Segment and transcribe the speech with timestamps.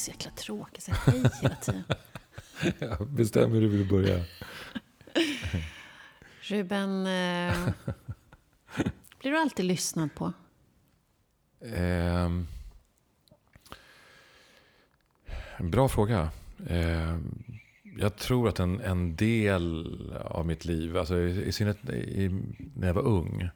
[0.00, 1.84] så jäkla tråkigt att säga hej hela tiden.
[2.78, 4.24] Ja, bestäm hur du vill börja.
[6.40, 7.68] Ruben, eh,
[9.20, 10.32] blir du alltid lyssnad på?
[15.56, 16.30] En bra fråga.
[16.68, 17.44] Ehm,
[17.98, 22.42] jag tror att en, en del av mitt liv, alltså i, i synnerhet i,
[22.74, 23.48] när jag var ung,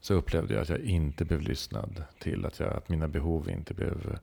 [0.00, 2.46] så upplevde jag att jag inte blev lyssnad till.
[2.46, 4.18] Att, jag, att mina behov inte blev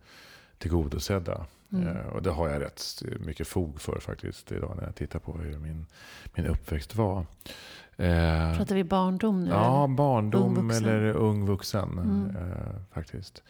[0.58, 1.46] tillgodosedda.
[1.74, 1.88] Mm.
[1.88, 5.38] Eh, och det har jag rätt mycket fog för faktiskt idag när jag tittar på
[5.38, 5.86] hur min,
[6.36, 7.26] min uppväxt var.
[7.98, 9.50] Eh, Pratar vi barndom nu?
[9.50, 9.96] Ja, eller?
[9.96, 12.36] barndom Ung eller ung vuxen Mm.
[12.36, 13.44] eh, faktiskt.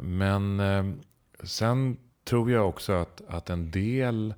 [0.00, 0.62] Men
[1.42, 4.34] sen tror jag också att, att en del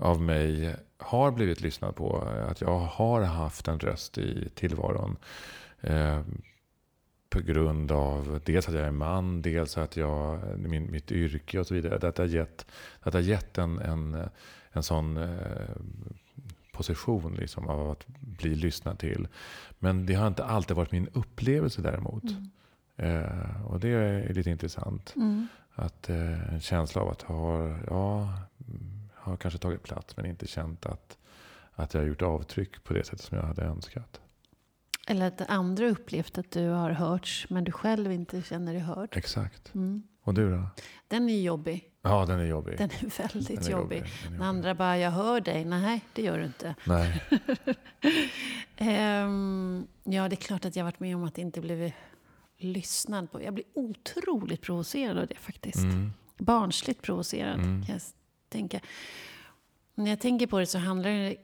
[0.00, 2.18] av mig har blivit lyssnad på.
[2.50, 5.16] Att jag har haft en röst i tillvaron.
[7.34, 11.66] På grund av dels att jag är man, dels att jag, min, mitt yrke och
[11.66, 11.98] så vidare.
[11.98, 12.66] Det har gett,
[13.04, 14.28] det har gett en, en,
[14.72, 15.76] en sån eh,
[16.72, 19.28] position liksom, av att bli lyssnad till.
[19.78, 22.24] Men det har inte alltid varit min upplevelse däremot.
[22.24, 22.50] Mm.
[22.96, 25.12] Eh, och det är lite intressant.
[25.16, 25.48] Mm.
[25.74, 28.32] Att eh, En känsla av att ha, ja,
[28.68, 31.18] mm, har kanske tagit plats men inte känt att,
[31.74, 34.20] att jag har gjort avtryck på det sättet som jag hade önskat.
[35.06, 39.16] Eller att andra upplevt att du har hörts, men du själv inte känner dig hörd.
[39.16, 39.74] Exakt.
[39.74, 40.02] Mm.
[40.22, 40.66] Och du då?
[41.08, 41.90] Den är jobbig.
[42.02, 42.78] Ja, den är jobbig.
[42.78, 43.98] Den är väldigt Den är jobbig.
[43.98, 44.44] Är När jobbig.
[44.44, 45.64] andra bara, jag hör dig.
[45.64, 46.74] Nej, det gör du inte.
[46.86, 47.22] Nej.
[48.76, 51.94] Ehm, ja, det är klart att jag varit med om att inte blivit
[52.58, 53.42] lyssnad på.
[53.42, 55.76] Jag blir otroligt provocerad av det faktiskt.
[55.84, 56.12] Mm.
[56.38, 57.84] Barnsligt provocerad Mm.
[57.86, 58.02] kan jag
[58.48, 58.80] tänka.
[59.94, 61.36] När jag tänker på det så handlar det...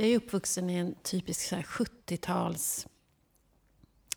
[0.00, 2.86] Jag är uppvuxen i en typisk så här 70-tals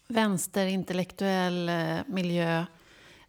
[0.07, 2.65] vänsterintellektuell eh, miljö.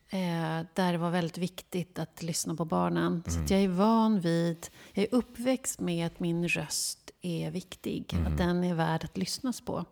[0.09, 3.23] Eh, där det var väldigt viktigt att lyssna på barnen.
[3.27, 3.45] Så Mm.
[3.45, 8.13] att jag är van vid, jag är uppväxt med att min röst är viktig.
[8.15, 8.27] Mm.
[8.33, 9.85] Att den är värd att lyssnas på.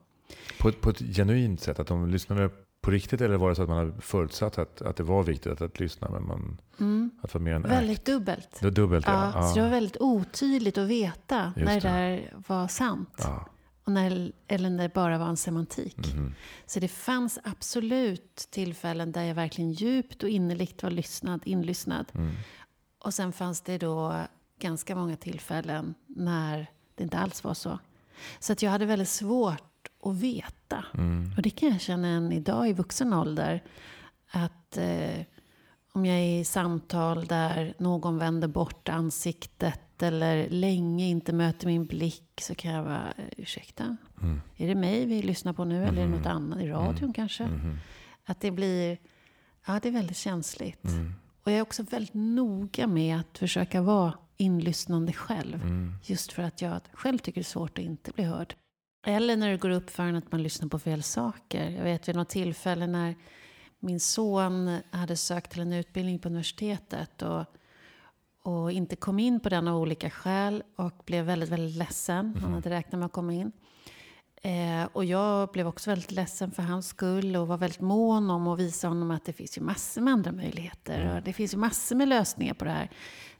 [0.60, 1.78] På, på ett genuint sätt?
[1.78, 2.50] Att de lyssnade
[2.82, 3.20] på riktigt?
[3.20, 5.81] Eller var det så att man hade förutsatt att, att det var viktigt att, att
[5.81, 6.09] lyssna?
[6.10, 7.10] Men man, Mm.
[7.22, 8.06] att det var mer en Väldigt act?
[8.06, 8.56] dubbelt.
[8.60, 9.48] Det var dubbelt Ja, ja.
[9.48, 13.15] Så det var väldigt otydligt att veta Just när det där var sant.
[13.19, 13.48] ja.
[13.84, 16.15] Och när, eller när det bara var en semantik.
[16.15, 16.34] Mhm.
[16.66, 22.06] Så det fanns absolut tillfällen där jag verkligen djupt och innerligt var lyssnad, inlyssnad.
[22.14, 22.32] Mm.
[22.99, 24.20] Och sen fanns det då
[24.60, 27.78] ganska många tillfällen när det inte alls var så.
[28.38, 29.62] Så att jag hade väldigt svårt
[30.02, 30.84] att veta.
[30.94, 31.32] Mm.
[31.36, 33.62] Och det kan jag känna än idag i vuxen ålder.
[34.30, 35.20] Att eh,
[35.92, 41.86] om jag är i samtal där någon vänder bort ansiktet eller länge inte möter min
[41.86, 44.40] blick så kan jag vara, eh, ursäkta, Mm.
[44.56, 47.12] är det mig vi lyssnar på nu eller är det något annat i radion Mm.
[47.12, 47.44] kanske?
[47.46, 47.78] Mhm.
[48.24, 48.98] Att det blir,
[49.66, 50.84] ja det är väldigt känsligt.
[50.84, 51.14] Mm.
[51.44, 55.54] Och jag är också väldigt noga med att försöka vara inlyssnande själv.
[55.62, 55.94] Mm.
[56.04, 58.54] Just för att jag själv tycker det är svårt att inte bli hörd.
[59.04, 61.70] Eller när det går upp för en att man lyssnar på fel saker.
[61.70, 63.14] Jag vet vid något tillfälle när
[63.80, 67.44] min son hade sökt till en utbildning på universitetet och,
[68.42, 72.36] och inte kom in på den av olika skäl och blev väldigt, väldigt ledsen.
[72.42, 73.52] Han hade räknat med att komma in.
[74.42, 78.46] Eh, och jag blev också väldigt ledsen för hans skull och var väldigt mån om
[78.48, 81.16] att visa honom att det finns ju massor med andra möjligheter.
[81.16, 82.90] Och det finns ju massor med lösningar på det här.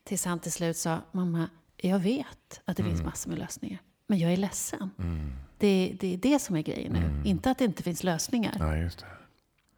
[0.05, 3.79] Tills han till slut sa, mamma, jag vet att det finns massor med lösningar.
[4.07, 4.91] Men jag är ledsen.
[4.99, 5.33] Mm.
[5.63, 7.29] Det, det är det som är grejen nu.
[7.31, 8.57] Inte att det inte finns lösningar.
[8.59, 9.07] Ja, just det.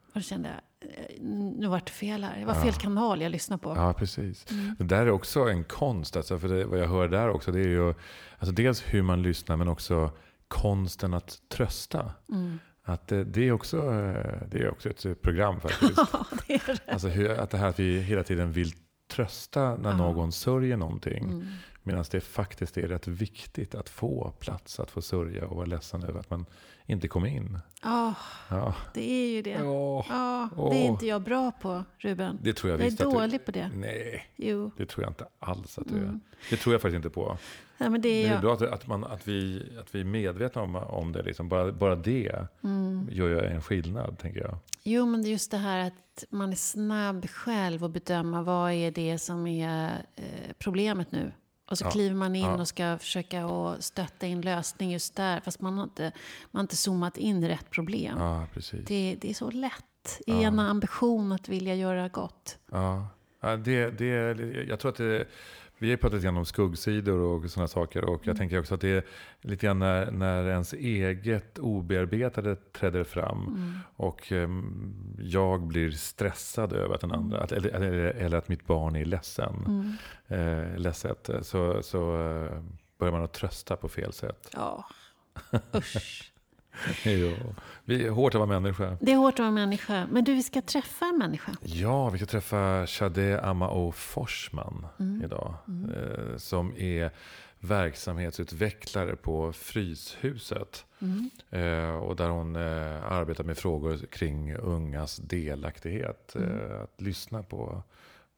[0.07, 1.21] Och då kände jag, eh,
[1.57, 2.39] nu vart det fel här.
[2.39, 3.73] Det var fel kanal jag lyssnade på.
[3.75, 4.51] Ja, precis.
[4.51, 4.75] Mm.
[4.79, 6.15] Det där är också en konst.
[6.15, 7.93] Alltså, för det, vad jag hör där också, det är ju
[8.39, 10.11] alltså dels hur man lyssnar, men också
[10.47, 12.11] konsten att trösta.
[12.31, 12.59] Mm.
[12.83, 15.97] Att det, det, är också, eh, det är också ett program faktiskt.
[16.13, 16.93] Ja, det är det.
[16.93, 18.71] Alltså hur, att det här att vi hela tiden vill
[19.11, 19.97] trösta när Ja.
[19.97, 21.23] någon sörjer någonting.
[21.23, 21.47] Mm.
[21.87, 26.03] Medan det faktiskt är rätt viktigt att få plats, att få sörja och vara ledsen
[26.03, 26.45] över att man
[26.85, 27.59] inte kom in.
[27.83, 28.13] Ja,
[28.49, 29.49] Ja, det är ju det.
[29.49, 32.39] ja Ja, det är inte jag bra på, Ruben.
[32.41, 33.69] det tror jag Jag är visst dålig på det.
[33.73, 33.79] du...
[33.79, 34.71] Nej, Jo.
[34.77, 36.01] det tror jag inte alls att du är.
[36.03, 36.19] Mm.
[36.49, 37.37] Det tror jag faktiskt inte på.
[37.77, 39.99] Ja, men det är Men det är bra att, att, man, att, vi, att vi
[39.99, 41.21] är medvetna om, om det.
[41.23, 41.49] Liksom.
[41.49, 43.07] Bara, bara det Mm.
[43.11, 44.57] gör ju en skillnad, tänker jag.
[44.83, 48.71] Jo, men det är just det här att man är snabb själv att bedöma vad
[48.71, 50.23] är det som är eh,
[50.57, 51.31] problemet nu.
[51.71, 52.53] Och så Ja, kliver man in ja.
[52.61, 55.39] och ska försöka att stötta in lösning just där.
[55.39, 56.03] Fast man har inte,
[56.51, 58.17] man har inte zoomat in rätt problem.
[58.19, 58.85] Ja, precis.
[58.85, 60.41] Det, det är så lätt i Ja.
[60.41, 62.57] en ambition att vilja göra gott.
[62.71, 63.07] Ja.
[63.41, 64.05] Ja, det, det,
[64.67, 65.25] jag tror att det,
[65.77, 68.03] Vi har pratat lite grann om skuggsidor och sådana saker.
[68.05, 68.37] Och jag Mm.
[68.37, 69.03] tänker också att det är
[69.41, 73.47] lite grann när, när ens eget obearbetade träder fram.
[73.47, 73.73] Mm.
[73.95, 78.65] Och ehm, jag blir stressad över att den andra, att, eller, eller, eller att mitt
[78.67, 79.53] barn är ledsen.
[79.67, 80.71] Mm.
[80.73, 81.29] Eh, ledset.
[81.41, 82.61] Så, så eh,
[82.97, 84.49] börjar man att trösta på fel sätt.
[84.53, 84.85] Ja,
[85.75, 86.31] usch.
[87.03, 87.33] jo.
[87.85, 88.97] Vi är hårt att vara människa.
[89.01, 90.07] Det är hårt att vara människa.
[90.11, 91.51] Men du, vi ska träffa en människa.
[91.61, 95.21] Ja, vi ska träffa Shade Amao Forsman Mm.
[95.25, 95.53] idag.
[95.67, 95.91] Mm.
[95.91, 97.11] Eh, som är
[97.59, 100.85] verksamhetsutvecklare på Fryshuset.
[100.99, 101.29] Mm.
[101.49, 106.35] Eh, och där hon eh, arbetar med frågor kring ungas delaktighet.
[106.35, 106.81] Mm.
[106.83, 107.83] Att lyssna på,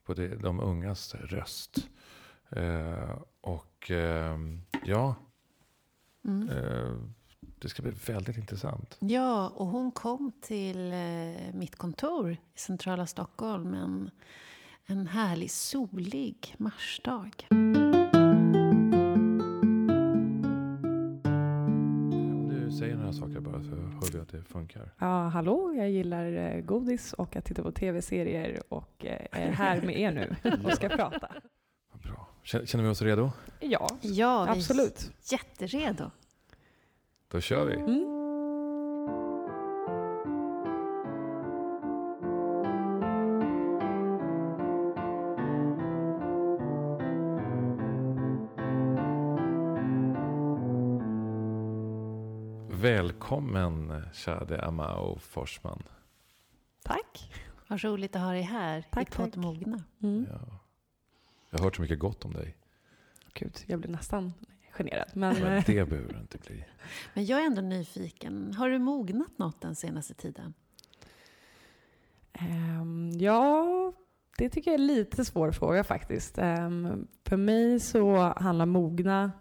[0.05, 1.77] på det, de ungas röst.
[3.41, 4.37] Och eh,
[4.85, 5.15] ja,
[6.25, 7.13] Mm.
[7.59, 8.97] Det ska bli väldigt intressant.
[8.99, 10.99] Ja, och hon kom till eh,
[11.53, 14.09] mitt kontor i centrala Stockholm en,
[14.85, 17.31] en härlig solig marsdag.
[22.31, 24.93] Om du säger några saker bara så hör vi att det funkar.
[24.99, 29.81] Ja, hallå, jag gillar eh, godis och att titta på tv-serier och eh, är här
[29.81, 31.31] med er nu och ska prata.
[31.93, 32.27] Bra.
[32.43, 33.31] Känner vi oss redo?
[33.59, 34.99] Ja, Ja, vi absolut.
[34.99, 36.11] är jätteredo.
[37.29, 37.73] Då kör vi.
[37.73, 38.17] Mm.
[52.81, 55.83] Välkommen Shade Amao Forsman.
[56.83, 57.33] Tack.
[57.67, 59.35] Vad roligt att ha dig här Tack, i Podd tack.
[59.35, 59.83] Mogna.
[60.03, 60.27] Mm.
[60.31, 60.59] Ja.
[61.49, 62.57] Jag har hört så mycket gott om dig.
[63.33, 64.33] Gud, jag blir nästan
[64.77, 65.07] generad.
[65.13, 66.65] Men Men eh, det behöver det inte bli.
[67.13, 68.53] Men jag är ändå nyfiken.
[68.57, 70.53] Har du mognat något den senaste tiden?
[72.33, 73.93] ehm, ja,
[74.37, 76.37] det tycker jag är lite svår fråga faktiskt.
[76.37, 79.31] Ehm, för mig så handlar mogna,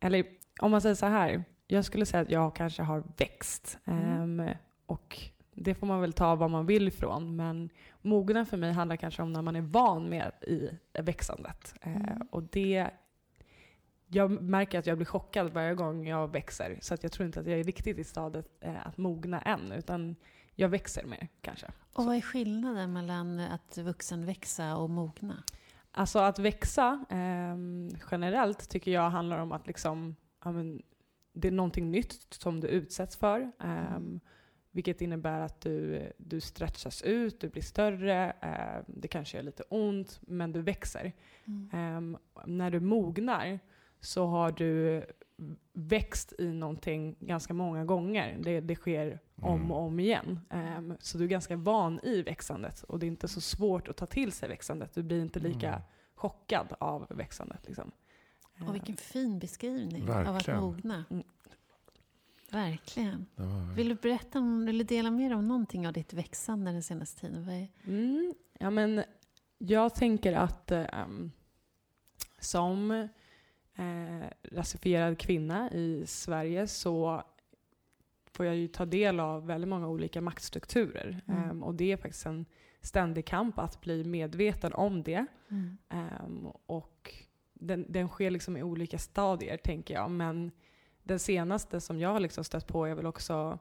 [0.00, 0.24] eller
[0.60, 3.78] om man säger så här, jag skulle säga att jag kanske har växt.
[3.84, 4.40] Mm.
[4.40, 4.54] Ehm,
[4.86, 5.18] och
[5.54, 7.36] det får man väl ta vad man vill ifrån.
[7.36, 7.70] Men
[8.02, 10.68] mogna för mig handlar kanske om när man är van med i
[11.02, 11.74] växandet.
[11.80, 12.22] Eh, Mm.
[12.30, 12.90] och det,
[14.14, 16.78] jag märker att jag blir chockad varje gång jag växer.
[16.80, 19.72] Så att jag tror inte att jag är riktigt i stadiet eh, att mogna än.
[19.72, 20.16] Utan
[20.54, 21.66] jag växer mer kanske.
[21.94, 25.42] Och vad är skillnaden mellan att vuxenväxa och mogna?
[25.92, 30.82] Alltså att växa ehm, generellt tycker jag handlar om att liksom, ja, men,
[31.32, 33.52] det är någonting nytt som du utsätts för.
[33.60, 34.20] ehm,
[34.74, 39.62] vilket innebär att du, du stretchas ut, du blir större, eh, det kanske gör lite
[39.62, 41.12] ont, men du växer.
[41.44, 41.70] Mm.
[41.72, 43.60] Ehm, när du mognar
[44.04, 45.04] så har du
[45.72, 48.38] växt i någonting ganska många gånger.
[48.40, 49.72] Det, det sker om Mm.
[49.72, 50.40] och om igen.
[50.50, 53.96] Ehm, så du är ganska van i växandet och det är inte så svårt att
[53.96, 54.94] ta till sig växandet.
[54.94, 55.80] Du blir inte lika Mm.
[56.14, 57.66] chockad av växandet.
[57.66, 57.90] Liksom.
[58.68, 60.60] Och vilken fin beskrivning av att Verkligen.
[60.60, 61.04] mogna.
[61.10, 61.24] Mm.
[62.50, 63.26] Verkligen.
[63.34, 63.74] Var...
[63.74, 67.20] Vill du berätta om, eller dela med dig om någonting av ditt växande den senaste
[67.20, 67.68] tiden?
[67.86, 69.04] Mm, ja, men
[69.58, 71.30] jag tänker att ehm,
[72.40, 73.08] som
[73.76, 77.22] eh, rasifierad kvinna i Sverige så
[78.32, 81.20] får jag ju ta del av väldigt många olika maktstrukturer.
[81.28, 81.50] Mm.
[81.50, 82.46] Ehm, och det är faktiskt en
[82.80, 85.26] ständig kamp att bli medveten om det.
[85.50, 85.78] mm.
[85.88, 87.14] Ehm, och
[87.52, 90.10] den, den sker liksom i olika stadier, tänker jag.
[90.10, 90.50] Men
[91.02, 93.58] den senaste som jag har liksom stött på är väl också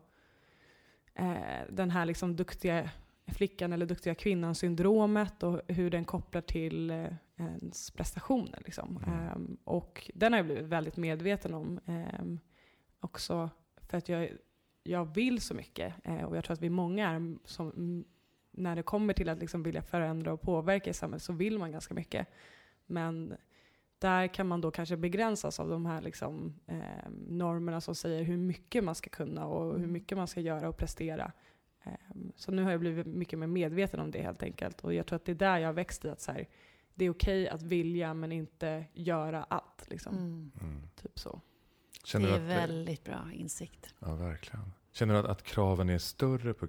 [1.16, 2.90] eh, den här liksom duktiga
[3.28, 7.06] flickan eller duktiga kvinnan syndromet och hur den kopplar till eh,
[7.48, 8.62] ens prestationer.
[8.66, 9.04] Liksom.
[9.06, 9.20] Mm.
[9.20, 11.80] Ehm, och den har jag blivit väldigt medveten om.
[11.86, 12.40] ehm,
[13.00, 13.50] också
[13.82, 14.30] för att jag,
[14.84, 15.94] jag vill så mycket.
[16.04, 18.06] Eh, och jag tror att vi många är som, mm,
[18.52, 21.72] när det kommer till att liksom vilja förändra och påverka i samhället så vill man
[21.72, 22.28] ganska mycket.
[22.86, 23.38] Men
[24.00, 28.38] där kan man då kanske begränsas av de här liksom, eh, normerna som säger hur
[28.38, 31.32] mycket man ska kunna och hur mycket man ska göra och prestera.
[31.84, 31.92] Eh,
[32.36, 34.82] så nu har jag blivit mycket mer medveten om det helt enkelt.
[34.82, 36.48] Och jag tror att det är där jag har växt i att så här,
[36.96, 39.86] det är okej att vilja men inte göra allt.
[39.90, 40.14] Liksom.
[40.18, 40.52] Mm.
[40.62, 40.82] Mm.
[41.02, 41.42] Typ så.
[42.04, 43.94] Känner Det är att, väldigt bra insikt.
[44.00, 44.74] Ja, verkligen.
[44.92, 46.68] Känner du att, att kraven är större på,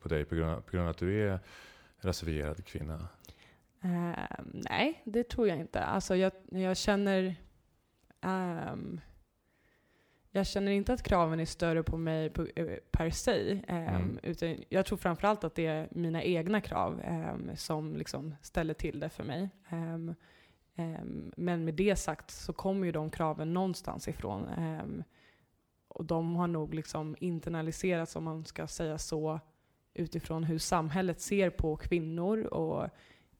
[0.00, 1.40] på dig på grund, av, på grund av att du är
[2.00, 3.08] rasifierad kvinna?
[3.80, 5.84] Eh, nej, det tror jag inte.
[5.84, 7.34] Alltså jag, jag känner...
[8.20, 9.00] ehm,
[10.34, 13.62] jag känner inte att kraven är större på mig på, eh, per se.
[13.68, 14.18] ehm, Mm.
[14.22, 19.00] utan jag tror framförallt att det är mina egna krav ehm, som liksom ställer till
[19.00, 19.48] det för mig.
[19.68, 20.14] Ehm,
[21.36, 24.48] men med det sagt så kommer ju de kraven någonstans ifrån.
[24.48, 25.02] ehm,
[25.88, 29.40] och de har nog liksom internaliserats, om man ska säga så,
[29.94, 32.88] utifrån hur samhället ser på kvinnor och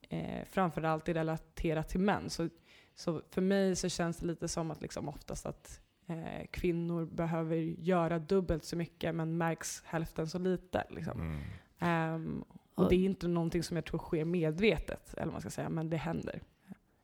[0.09, 2.29] eh, framförallt är relaterat till män.
[2.29, 2.49] Så
[2.95, 7.55] så för mig så känns det lite som att liksom oftast att eh, kvinnor behöver
[7.55, 10.83] göra dubbelt så mycket men märks hälften så lite.
[10.89, 11.21] Liksom.
[11.21, 11.41] Mm.
[11.79, 12.43] Ehm,
[12.75, 15.69] och det är inte någonting som jag tror sker medvetet, eller vad man ska säga,
[15.69, 16.41] men det händer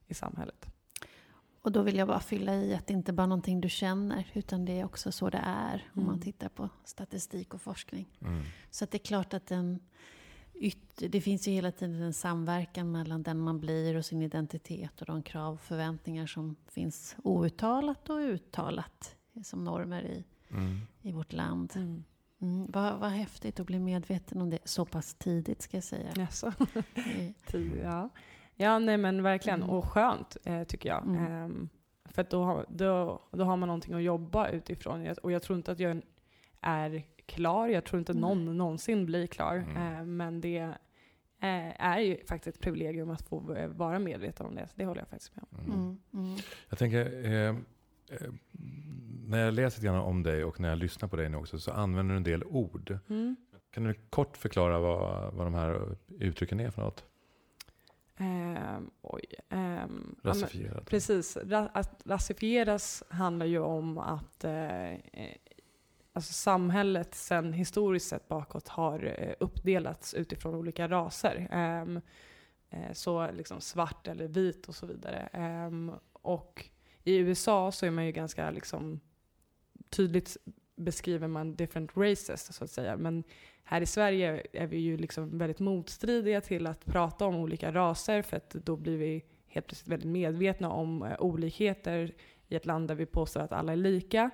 [0.08, 0.66] i samhället.
[1.62, 4.32] Och då vill jag bara fylla i att det inte bara är någonting du känner,
[4.34, 6.22] utan det är också så det är om man Mm.
[6.22, 8.08] tittar på statistik och forskning.
[8.22, 8.44] Mm.
[8.72, 9.80] Så att det är klart att den
[11.10, 15.08] det finns ju hela tiden en samverkan mellan den man blir och sin identitet och
[15.08, 20.80] de krav och förväntningar som finns outtalat och uttalat som normer i, Mm.
[21.02, 21.74] i vårt land.
[22.42, 26.12] Mm, vad, vad häftigt att bli medveten om det så pass tidigt ska jag säga.
[26.16, 26.54] Jaså?
[27.84, 28.10] Ja.
[28.56, 29.60] ja, nej men verkligen.
[29.64, 29.76] Mm.
[29.76, 31.04] Och skönt eh, tycker jag.
[31.08, 31.26] Mm.
[31.32, 31.70] Ehm,
[32.06, 35.08] för att då, har- då, då har man någonting att jobba utifrån.
[35.24, 36.02] Och jag tror inte att jag
[36.62, 37.68] är klar.
[37.68, 39.56] Jag tror inte någon någonsin blir klar.
[39.56, 39.96] Mm.
[39.96, 40.58] Eh, men det
[41.40, 44.68] eh, är ju faktiskt ett privilegium att få vara medveten om det.
[44.68, 45.60] Så det håller jag faktiskt med om.
[45.60, 45.72] Mm.
[45.80, 46.38] Mm, mm.
[46.70, 47.56] Jag tänker, eh,
[48.10, 48.32] eh,
[49.28, 51.60] när jag läser lite grann om dig och när jag lyssnar på dig nu också
[51.60, 52.98] så använder du en del ord.
[53.10, 53.36] Mm.
[53.72, 57.06] Kan du kort förklara vad, vad de här uttrycken är för något?
[58.18, 59.26] Ehm, oj.
[59.50, 60.86] ja, men- Rasifierat?
[60.86, 61.38] Precis.
[61.38, 64.94] Ra- att rasifieras handlar ju om att eh,
[66.20, 71.48] alltså samhället sen historiskt sett bakåt har eh, uppdelats utifrån olika raser.
[71.84, 72.02] Um,
[72.94, 75.30] så liksom svart eller vit och så vidare.
[75.68, 76.70] Um, och
[77.04, 79.00] i USA så är man ju ganska liksom
[79.90, 80.38] tydligt
[80.76, 82.98] beskriver man different races så att säga.
[82.98, 83.24] Men
[83.64, 88.22] här i Sverige är vi ju liksom väldigt motstridiga till att prata om olika raser
[88.22, 92.14] för att då blir vi helt plötsligt väldigt medvetna om eh, olikheter
[92.48, 94.30] i ett land där vi påstår att alla är lika.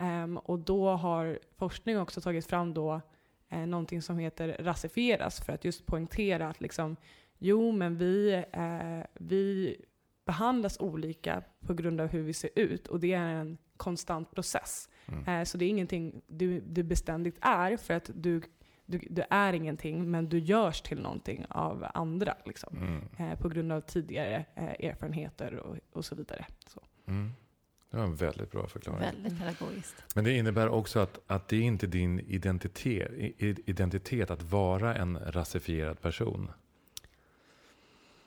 [0.00, 3.00] Ehm, och då har forskning också tagit fram då
[3.48, 6.96] eh, någonting som heter rasifieras för att just poängtera att liksom,
[7.38, 9.76] jo men vi, eh, vi
[10.24, 14.88] behandlas olika på grund av hur vi ser ut och det är en konstant process.
[15.06, 15.28] Mm.
[15.28, 18.42] Eh, så det är ingenting du, du beständigt är för att du,
[18.86, 22.36] du, du är ingenting men du görs till någonting av andra.
[22.44, 22.76] Liksom.
[22.76, 23.32] Mm.
[23.32, 26.46] Eh, på grund av tidigare eh, erfarenheter och, och så vidare.
[26.66, 26.80] Så.
[27.06, 27.32] Mm.
[27.90, 29.00] Det var en väldigt bra förklaring.
[29.00, 30.04] Väldigt pedagogiskt.
[30.14, 33.10] Men det innebär också att, att det är inte din identitet,
[33.66, 36.50] identitet att vara en rasifierad person.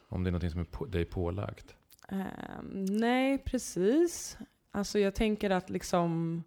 [0.07, 1.75] Om det är något som är på, dig pålagt.
[2.09, 4.37] Ehm, nej, precis.
[4.71, 6.43] Alltså jag tänker att liksom,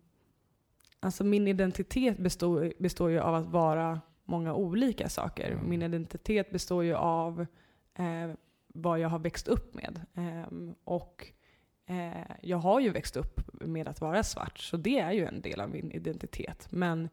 [1.00, 5.50] alltså min identitet består, består ju av att vara många olika saker.
[5.50, 5.70] Mm.
[5.70, 7.46] Min identitet består ju av
[7.94, 8.30] eh,
[8.66, 10.00] vad jag har växt upp med.
[10.14, 11.32] Ehm, och
[11.86, 15.40] eh, jag har ju växt upp med att vara svart, så det är ju en
[15.40, 16.66] del av min identitet.
[16.70, 17.08] Men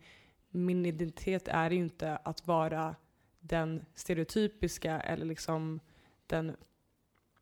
[0.49, 2.95] min identitet är ju inte att vara
[3.39, 5.79] den stereotypiska eller liksom
[6.27, 6.55] den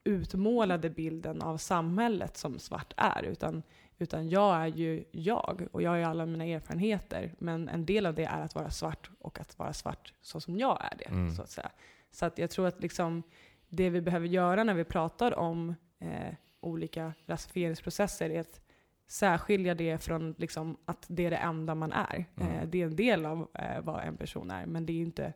[0.03, 3.23] utmålade bilden av samhället som svart är.
[3.23, 3.63] Utan,
[3.97, 7.35] utan jag är ju jag och jag har ju alla mina erfarenheter.
[7.37, 10.57] Men en del av det är att vara svart och att vara svart så som
[10.57, 11.05] jag är det.
[11.05, 11.31] Mm.
[11.31, 11.71] Så att säga.
[12.11, 13.23] Så att jag tror att liksom
[13.69, 18.61] det vi behöver göra när vi pratar om eh, olika rasifieringsprocesser är att
[19.07, 22.25] särskilja det från liksom, att det är det enda man är.
[22.35, 22.51] Mm.
[22.51, 25.33] Eh, det är en del av eh, vad en person är, men det är inte,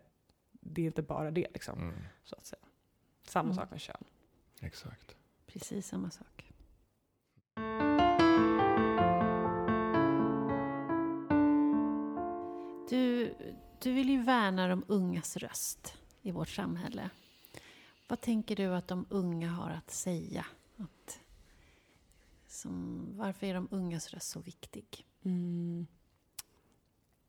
[0.52, 1.48] det är inte bara det.
[1.54, 1.96] Liksom, Mm.
[2.24, 2.62] så att säga.
[3.24, 3.56] Samma Mm.
[3.56, 4.04] sak med kön.
[4.62, 5.16] Exakt.
[5.48, 6.52] Precis samma sak.
[12.90, 13.34] Du,
[13.82, 17.10] du vill ju värna de ungas röst i vårt samhälle.
[18.08, 20.46] Vad tänker du att de unga har att säga?
[20.78, 21.20] Att,
[22.48, 25.06] som, varför är de ungas röst så viktig?
[25.26, 25.88] Mm.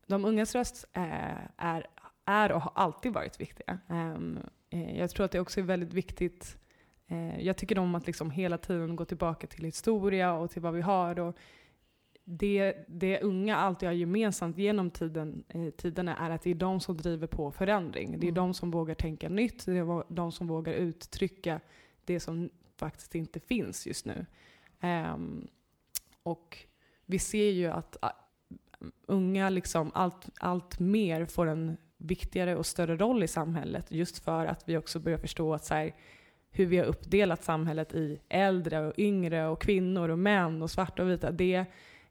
[0.07, 1.87] De ungas röst är, är,
[2.25, 3.79] är och har alltid varit viktiga.
[3.89, 4.39] Ehm,
[4.71, 6.59] eh, jag tror att det också är väldigt viktigt.
[7.07, 10.75] eh, jag tycker om att liksom hela tiden gå tillbaka till historia och till vad
[10.75, 11.19] vi har.
[11.19, 11.37] Och
[12.25, 16.81] det, det unga alltid har gemensamt genom tiden, eh, tiderna är att det är de
[16.81, 18.11] som driver på förändring.
[18.21, 18.35] Det är Mm.
[18.35, 19.67] de som vågar tänka nytt.
[19.67, 21.61] Det är de som vågar uttrycka
[22.05, 24.27] det som faktiskt inte finns just nu.
[24.81, 25.49] Um,
[26.23, 26.59] och
[27.07, 27.97] vi ser ju att
[29.07, 34.47] unga liksom allt, allt mer får en viktigare och större roll i samhället just för
[34.47, 35.95] att vi också börjar förstå att så här,
[36.51, 41.03] hur vi har uppdelat samhället i äldre och yngre och kvinnor och män och svarta
[41.03, 41.31] och vita.
[41.31, 41.65] Det,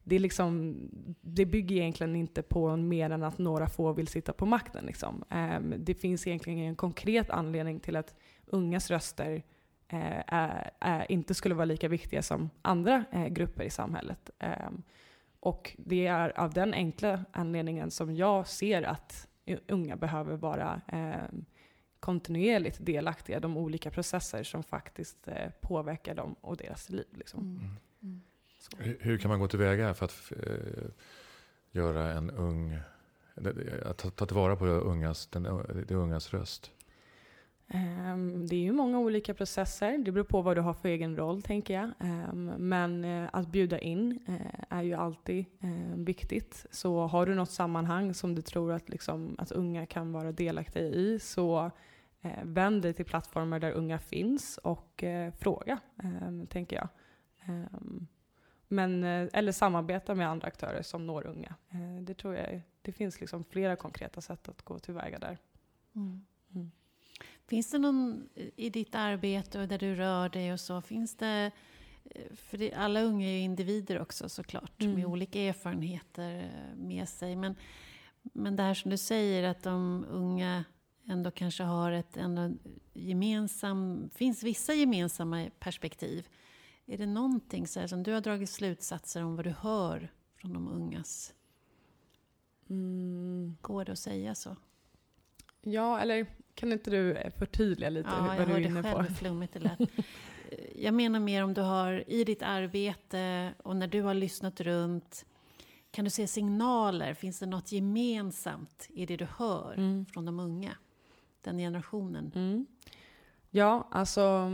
[0.04, 0.78] det, liksom,
[1.22, 4.86] det bygger egentligen inte på mer än att några få vill sitta på makten.
[4.86, 5.24] Liksom.
[5.30, 9.44] Um, det finns egentligen en konkret anledning till att ungas röster
[9.88, 14.30] är, är, inte skulle vara lika viktiga som andra eh, grupper i samhället.
[14.40, 14.84] Ehm,
[15.40, 19.28] och det är av den enkla anledningen som jag ser att
[19.68, 21.46] unga behöver vara ehm,
[22.00, 27.08] kontinuerligt delaktiga i de olika processer som faktiskt eh, påverkar dem och deras liv.
[27.12, 27.40] Liksom.
[27.40, 27.76] Mm.
[28.04, 28.22] Mm.
[28.78, 30.90] Hur, hur kan man gå tillväga för att eh,
[31.72, 32.80] göra en ung,
[33.86, 35.44] att ta, ta tillvara på ungas, den,
[35.88, 36.72] det ungas röst?
[37.74, 39.98] Um, det är ju många olika processer.
[39.98, 41.92] Det beror på vad du har för egen roll, tänker jag.
[42.00, 46.66] Um, men uh, att bjuda in uh, är ju alltid uh, viktigt.
[46.72, 50.84] Så har du något sammanhang som du tror att, liksom, att unga kan vara delaktiga
[50.84, 51.72] i, så
[52.44, 55.04] vänd dig till plattformar där unga finns och
[55.40, 56.88] fråga, um, tänker jag.
[58.68, 61.56] men, eller samarbeta med andra aktörer som når unga.
[62.02, 65.38] det tror jag det finns liksom flera konkreta sätt att gå tillväga där.
[65.96, 66.26] Mm.
[66.56, 66.72] Mm.
[67.48, 71.52] Finns det någon i ditt arbete och där du rör dig och så, finns det
[72.36, 74.96] för det, alla unga är ju individer också såklart, mm.
[74.96, 77.36] med olika erfarenheter eh, med sig.
[77.36, 77.56] Men,
[78.22, 80.64] men det här som du säger, att de unga
[81.08, 82.56] ändå kanske har ett ändå
[82.94, 86.28] gemensam, finns vissa gemensamma perspektiv.
[86.86, 90.54] Är det någonting så här, som du har dragit slutsatser om vad du hör från
[90.54, 91.34] de ungas?
[92.70, 93.58] Mm.
[93.62, 94.56] Går det att säga så?
[95.62, 98.88] Ja, eller kan inte du förtydliga lite ja, vad du är inne på?
[98.88, 99.80] Jag hörde själv flummigt det lät.
[100.76, 105.26] jag menar mer om du har i ditt arbete och när du har lyssnat runt,
[105.92, 107.14] kan du se signaler?
[107.14, 110.06] Finns det något gemensamt i det du hör mm.
[110.06, 110.78] från de unga?
[111.42, 112.32] Den generationen.
[112.36, 112.66] Mm.
[113.50, 114.52] Ja, alltså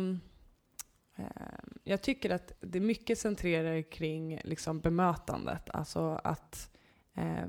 [1.15, 1.25] eh,
[1.83, 5.69] jag tycker att det är mycket centrerar kring liksom bemötandet.
[5.69, 6.77] Alltså att
[7.13, 7.45] eh,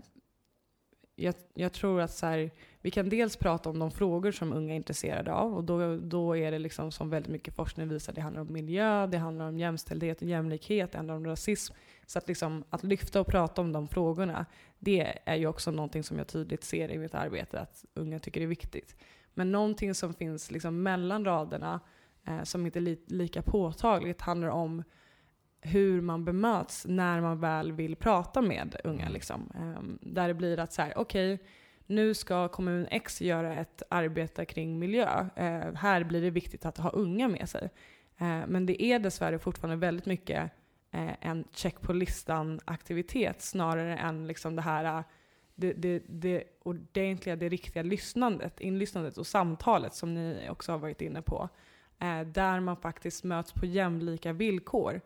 [1.22, 2.50] jag, jag, tror att så här,
[2.80, 6.36] vi kan dels prata om de frågor som unga är intresserade av och då, då
[6.36, 9.58] är det liksom som väldigt mycket forskning visar, det handlar om miljö, det handlar om
[9.58, 11.74] jämställdhet och jämlikhet, det handlar om rasism.
[12.06, 14.46] Så att, liksom, att lyfta och prata om de frågorna,
[14.78, 18.40] det är ju också någonting som jag tydligt ser i mitt arbete att unga tycker
[18.40, 18.96] är viktigt.
[19.34, 21.80] Men någonting som finns liksom mellan raderna,
[22.26, 24.82] eh, som inte är li lika påtagligt, handlar om
[25.62, 29.02] hur man bemöts när man väl vill prata med unga.
[29.02, 29.12] Mm.
[29.12, 29.50] Liksom.
[29.54, 31.46] Um, där det blir att så här, okej, okay,
[31.86, 35.20] nu ska kommun X göra ett arbete kring miljö.
[35.20, 37.70] Uh, här blir det viktigt att ha unga med sig.
[38.20, 40.42] Uh, men det är dessvärre fortfarande väldigt mycket
[40.94, 45.04] uh, en check på listan-aktivitet snarare än liksom det här
[45.54, 51.00] det, det, det ordentliga, det riktiga lyssnandet, inlyssnandet och samtalet som ni också har varit
[51.00, 51.48] inne på.
[52.26, 55.00] där man faktiskt möts på jämlika villkor.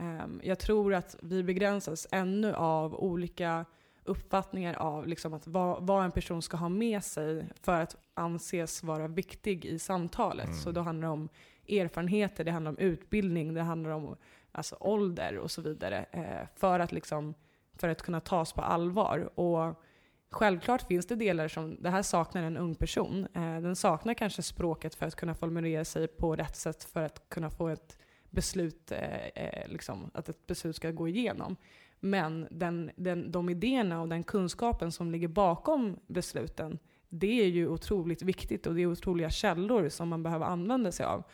[0.00, 3.64] Um, jag tror att vi begränsas ännu av olika
[4.04, 8.82] uppfattningar av liksom att vad, vad, en person ska ha med sig för att anses
[8.82, 10.46] vara viktig i samtalet.
[10.46, 10.56] Mm.
[10.56, 11.28] Så då handlar det om
[11.68, 14.16] erfarenheter, det handlar om utbildning, det handlar om
[14.52, 16.06] alltså, ålder och så vidare.
[16.10, 17.34] Eh, för, att liksom,
[17.74, 19.40] för att kunna tas på allvar.
[19.40, 19.82] Och
[20.30, 23.26] Självklart finns det delar som, det här saknar en ung person.
[23.34, 27.28] Eh, den saknar kanske språket för att kunna formulera sig på rätt sätt för att
[27.28, 27.98] kunna få ett
[28.30, 31.56] beslut, eh, eh, liksom, att ett beslut ska gå igenom.
[32.00, 37.68] Men den, den, de idéerna och den kunskapen som ligger bakom besluten, det är ju
[37.68, 41.24] otroligt viktigt och det är otroliga källor som man behöver använda sig av.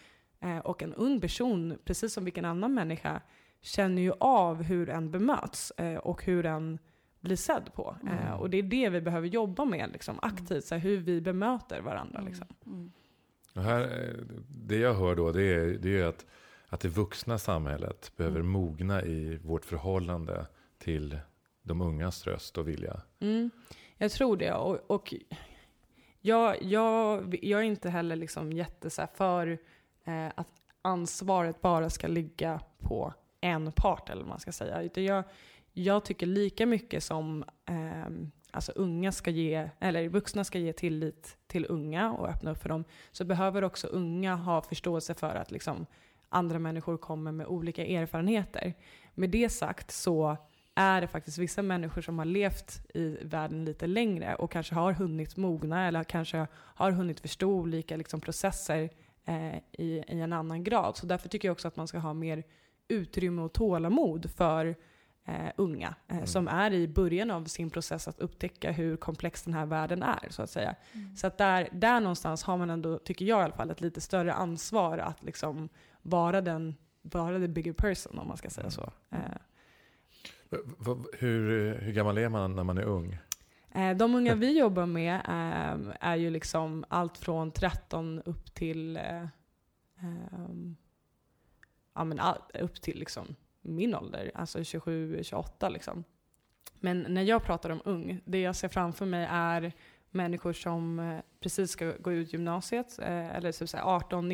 [0.41, 3.21] Eh, och en ung person, precis som vilken annan människa,
[3.61, 6.79] känner ju av hur en bemöts eh, och hur en
[7.21, 7.97] blir sedd på.
[8.07, 8.41] Eh, mm.
[8.41, 11.81] och det är det vi behöver jobba med liksom, aktivt, så här, hur vi bemöter
[11.81, 12.19] varandra.
[12.19, 12.29] Mm.
[12.29, 12.47] Liksom.
[12.67, 12.93] Mm.
[13.55, 16.27] Och här, eh, det jag hör då, det är, det är att
[16.73, 18.53] att det vuxna samhället behöver mm.
[18.53, 20.47] mogna i vårt förhållande
[20.79, 21.19] till
[21.63, 23.01] de ungas röst och vilja.
[23.21, 23.51] Mm.
[23.97, 24.53] Jag tror det.
[24.53, 25.15] Och, och
[26.21, 29.59] jag, jag, jag är inte heller liksom jätte så för
[30.05, 30.49] eh, att
[30.83, 34.91] ansvaret bara ska ligga på en part, eller vad man ska säga.
[34.95, 35.25] Jag,
[35.73, 41.37] jag tycker lika mycket som eh, alltså unga ska ge, eller vuxna ska ge tillit
[41.47, 45.51] till unga och öppna upp för dem, så behöver också unga ha förståelse för att
[45.51, 45.87] liksom,
[46.33, 48.75] andra människor kommer med olika erfarenheter.
[49.15, 50.37] Med det sagt så
[50.75, 54.93] är det faktiskt vissa människor som har levt i världen lite längre och kanske har
[54.93, 58.91] hunnit mogna eller kanske har hunnit förstå olika liksom, processer
[59.25, 60.97] eh, i, i en annan grad.
[60.97, 62.45] Så därför tycker jag också att man ska ha mer
[62.89, 64.77] utrymme och tålamod för
[65.25, 66.27] eh, unga eh, mm.
[66.27, 70.27] som är i början av sin process att upptäcka hur komplex den här världen är.
[70.31, 70.75] Så att säga.
[70.93, 71.17] Mm.
[71.17, 74.01] Så att där, där någonstans har man ändå, tycker jag i alla fall, ett lite
[74.01, 75.69] större ansvar att liksom
[76.03, 78.93] vara den, vara the bigger person om man ska säga så.
[79.11, 79.25] Mm.
[79.25, 79.37] Eh.
[81.13, 83.19] Hur, hur gammal är man när man är ung?
[83.75, 89.01] Eh, de unga vi jobbar med eh, är ju liksom allt från 13 upp till
[91.95, 92.21] ja, men
[92.55, 96.05] upp till liksom min ålder, alltså 27-28 liksom.
[96.81, 99.73] Men när jag pratar om ung, det jag ser framför mig är
[100.11, 104.29] människor som eh, precis ska gå ut gymnasiet, eh, eller så 18,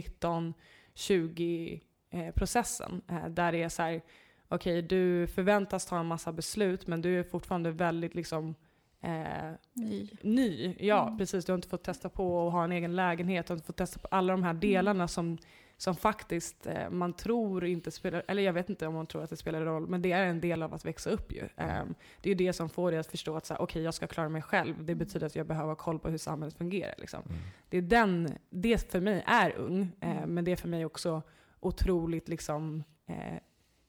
[0.98, 1.80] 19, 20
[2.11, 2.28] eh.
[2.28, 4.02] Eh, där det är så här,
[4.48, 8.54] okej okay, du förväntas ta en massa beslut men du är fortfarande väldigt liksom
[9.00, 10.11] Eh, ny.
[10.22, 10.76] ny.
[10.78, 11.18] Ja, mm.
[11.18, 11.44] precis.
[11.44, 13.46] Du har inte fått testa på att ha en egen lägenhet.
[13.46, 15.08] Du har inte fått testa på alla de här delarna mm.
[15.08, 15.38] som,
[15.80, 19.30] som faktiskt eh, man tror inte spelar, eller jag vet inte om man tror att
[19.30, 21.42] det spelar roll, men det är en del av att växa upp ju.
[21.56, 21.84] Eh,
[22.20, 24.28] det är ju det som får dig att förstå att okej, okay, jag ska klara
[24.28, 24.84] mig själv.
[24.84, 26.94] Det betyder att jag behöver ha koll på hur samhället fungerar.
[26.98, 27.22] Liksom.
[27.26, 27.38] Mm.
[27.68, 31.22] Det, är den, det för mig är ung, eh, men det är för mig också
[31.60, 33.38] otroligt liksom, eh,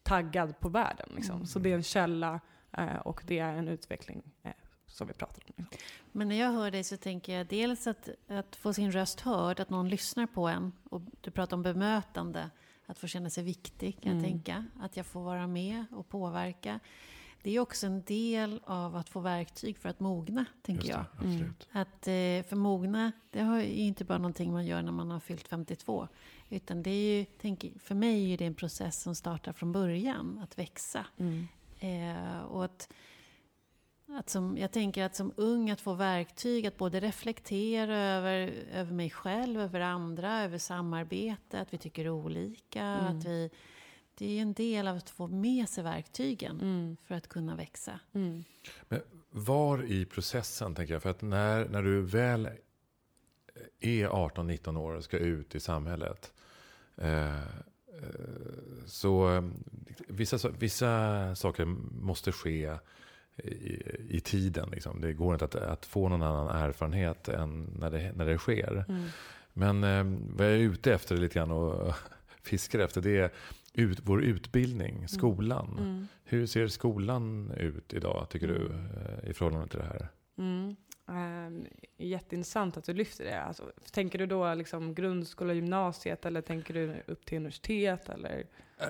[0.04, 1.10] taggad på världen.
[1.15, 1.36] Liksom.
[1.36, 1.45] Mm.
[1.45, 2.39] Så det är en källa
[2.78, 4.52] eh, och det är en utveckling eh,
[4.89, 5.65] som vi pratar om.
[6.12, 9.60] Men när jag hör dig så tänker jag dels att, att få sin röst hörd,
[9.60, 10.71] att någon lyssnar på en.
[10.84, 12.49] Och du pratar om bemötande,
[12.86, 14.23] att få känna sig viktig kan mm.
[14.23, 14.65] jag tänka.
[14.80, 16.80] Att jag får vara med och påverka.
[17.41, 21.25] Det är också en del av att få verktyg för att mogna, tänker det, jag.
[21.25, 21.54] Mm.
[21.71, 25.47] Att eh, för mogna, det är inte bara någonting man gör när man har fyllt
[25.47, 26.08] 52.
[26.49, 30.39] Utan det är ju, tänk, för mig är det en process som startar från början,
[30.43, 31.06] att växa.
[31.17, 31.47] Mm.
[31.80, 32.89] Eh, och att
[34.12, 38.93] att som, jag tänker att som ung att få verktyg att både reflektera över, över
[38.93, 42.84] mig själv, över andra, över samarbete, att vi tycker olika.
[42.84, 43.17] Mm.
[43.17, 43.50] Att vi,
[44.15, 46.98] det är en del av att få med sig verktygen mm.
[47.06, 48.00] för att kunna växa.
[48.13, 48.43] Mm.
[48.88, 52.50] Men var i processen, tänker jag, för att när, när du väl
[53.80, 56.34] är 18-19 år och ska ut i samhället.
[56.95, 57.43] Eh, eh
[58.86, 59.43] så eh,
[60.08, 62.78] vissa, vissa saker måste ske
[63.43, 64.69] i, i tiden.
[64.71, 65.02] Liksom.
[65.02, 68.86] Det går inte att, att, få någon annan erfarenhet än när det, när det sker.
[68.89, 69.06] Mm.
[69.54, 70.04] Men eh,
[70.38, 71.95] vad jag är ute efter lite grann och
[72.43, 73.32] fiskar efter det är
[73.73, 75.08] ut, vår utbildning, mm.
[75.08, 75.78] skolan.
[75.80, 76.08] Mm.
[76.23, 78.86] Hur ser skolan ut idag tycker du mm.
[79.23, 80.08] eh, i förhållande till det här?
[80.38, 80.75] Mm.
[81.10, 81.65] Um,
[81.98, 83.41] jätteintressant att du lyfter det.
[83.41, 88.10] Alltså, tänker du då liksom grundskola, gymnasiet eller tänker du upp till universitet?
[88.10, 88.45] Eller?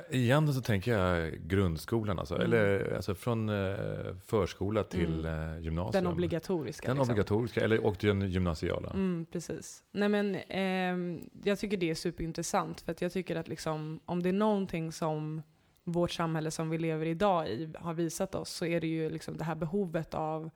[0.09, 2.45] Egentligen så tänker jag grundskolan, alltså, mm.
[2.45, 5.55] eller alltså från eh, förskola till mm.
[5.55, 6.03] eh, gymnasium.
[6.03, 6.87] Den obligatoriska.
[6.87, 7.11] Den liksom.
[7.11, 8.89] obligatoriska, eller, och den gymnasiala.
[8.89, 9.83] Mm, precis.
[9.91, 14.23] Nej, men, eh, jag tycker det är superintressant, för att jag tycker att liksom, om
[14.23, 15.41] det är någonting som
[15.83, 19.37] vårt samhälle som vi lever idag i har visat oss, så är det ju liksom
[19.37, 20.49] det här behovet av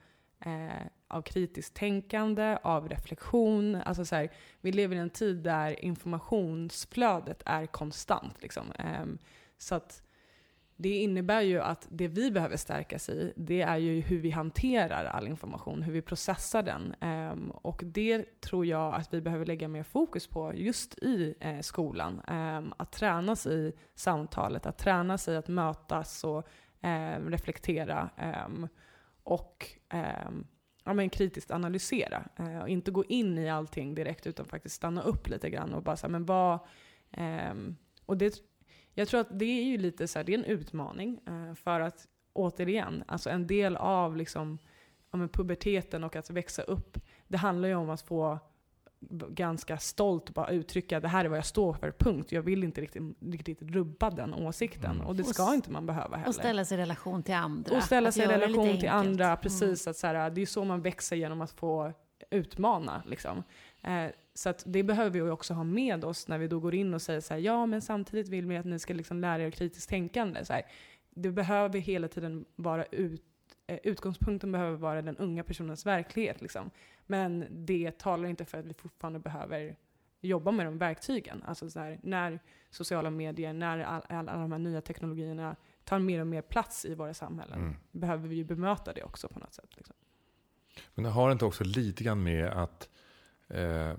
[0.46, 3.76] eh, av kritiskt tänkande, av reflektion.
[3.76, 4.30] Alltså så här,
[4.62, 8.42] vi lever i en tid där informationsflödet är konstant.
[8.42, 8.72] Liksom.
[9.02, 9.18] Um,
[9.58, 10.04] så att
[10.76, 15.06] det innebär ju att det vi behöver stärkas i, det är ju hur vi hanterar
[15.06, 16.96] all information, hur vi processar den.
[17.02, 21.60] Um, och det tror jag att vi behöver lägga mer fokus på just i eh,
[21.60, 22.22] skolan.
[22.28, 26.48] Um, att tränas i samtalet, att tränas i att mötas och
[26.82, 28.10] um, reflektera.
[29.24, 29.68] och
[30.84, 32.24] ja, men kritiskt analysera.
[32.36, 35.84] Eh, och inte gå in i allting direkt utan faktiskt stanna upp lite grann och
[35.84, 36.60] bara säga men vad...
[37.12, 37.54] Eh,
[38.06, 38.44] och det,
[38.94, 41.20] jag tror att det är ju lite så här, det är en utmaning.
[41.28, 44.60] Eh, för att återigen, alltså en del av liksom,
[45.12, 48.40] ja, puberteten och att växa upp, det handlar ju om att få
[49.30, 52.32] ganska stolt bara uttrycka det här är vad jag står för, punkt.
[52.32, 54.92] Jag vill inte riktigt, riktigt rubba den åsikten.
[54.92, 55.08] Mm.
[55.08, 56.28] Och det ska och, inte man behöva heller.
[56.28, 57.78] Och ställa sig i relation till andra.
[57.78, 59.38] Och ställa sig i relation till andra, mm.
[59.38, 59.88] precis.
[59.88, 59.92] Mm.
[59.92, 61.94] Att så här, det är så man växer genom att få
[62.30, 63.04] utmana.
[63.06, 63.44] Liksom.
[63.82, 66.94] Eh, så att det behöver vi också ha med oss när vi då går in
[66.94, 69.52] och säger så här, ja men samtidigt vill vi att ni ska liksom lära er
[69.52, 70.46] kritiskt tänkande.
[70.46, 70.64] Så här,
[71.16, 73.24] det behöver hela tiden vara ut,
[73.68, 76.42] utgångspunkten behöver vara den unga personens verklighet.
[76.42, 76.72] Liksom.
[77.06, 79.76] Men det talar inte för att vi fortfarande behöver
[80.22, 81.44] jobba med de verktygen.
[81.44, 86.00] Alltså så här, när sociala medier, när alla all, all de här nya teknologierna tar
[86.00, 87.76] mer och mer plats i våra samhällen, mm.
[87.92, 89.70] behöver vi ju bemöta det också på något sätt.
[89.76, 89.96] Liksom.
[90.96, 92.90] Men det har inte också lite grann med att
[93.48, 93.96] eh, eh,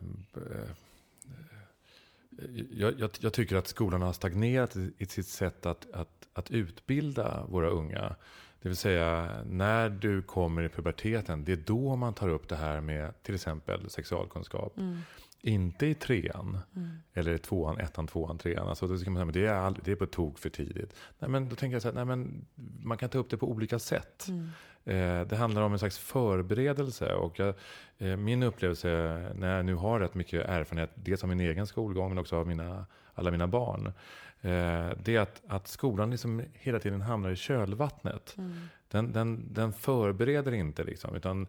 [2.70, 6.50] jag, jag, jag, tycker att skolan har stagnerat i, i sitt sätt att, att, att
[6.50, 8.16] utbilda våra unga.
[8.64, 12.56] Det vill säga, när du kommer i puberteten, det är då man tar upp det
[12.56, 14.78] här med till exempel sexualkunskap.
[14.78, 14.98] Mm.
[15.40, 16.90] Inte i trean, mm.
[17.14, 18.68] eller tvåan, ettan, tvåan, trean.
[18.68, 20.94] Alltså, då ska man säga, men det, är all, det är på tok för tidigt.
[21.18, 22.46] Nej, men då tänker jag så här, nej, men
[22.82, 24.26] man kan ta upp det på olika sätt.
[24.28, 24.50] Mm.
[24.84, 27.14] Eh, det handlar om en slags förberedelse.
[27.14, 27.54] Och jag,
[27.98, 28.88] eh, min upplevelse,
[29.34, 32.46] när jag nu har rätt mycket erfarenhet, dels av min egen skolgång, men också av
[32.46, 33.92] mina, alla mina barn,
[34.44, 38.34] det är att, att skolan liksom hela tiden hamnar i kölvattnet.
[38.38, 38.52] Mm.
[38.88, 41.42] Den, den, den förbereder inte, liksom, utan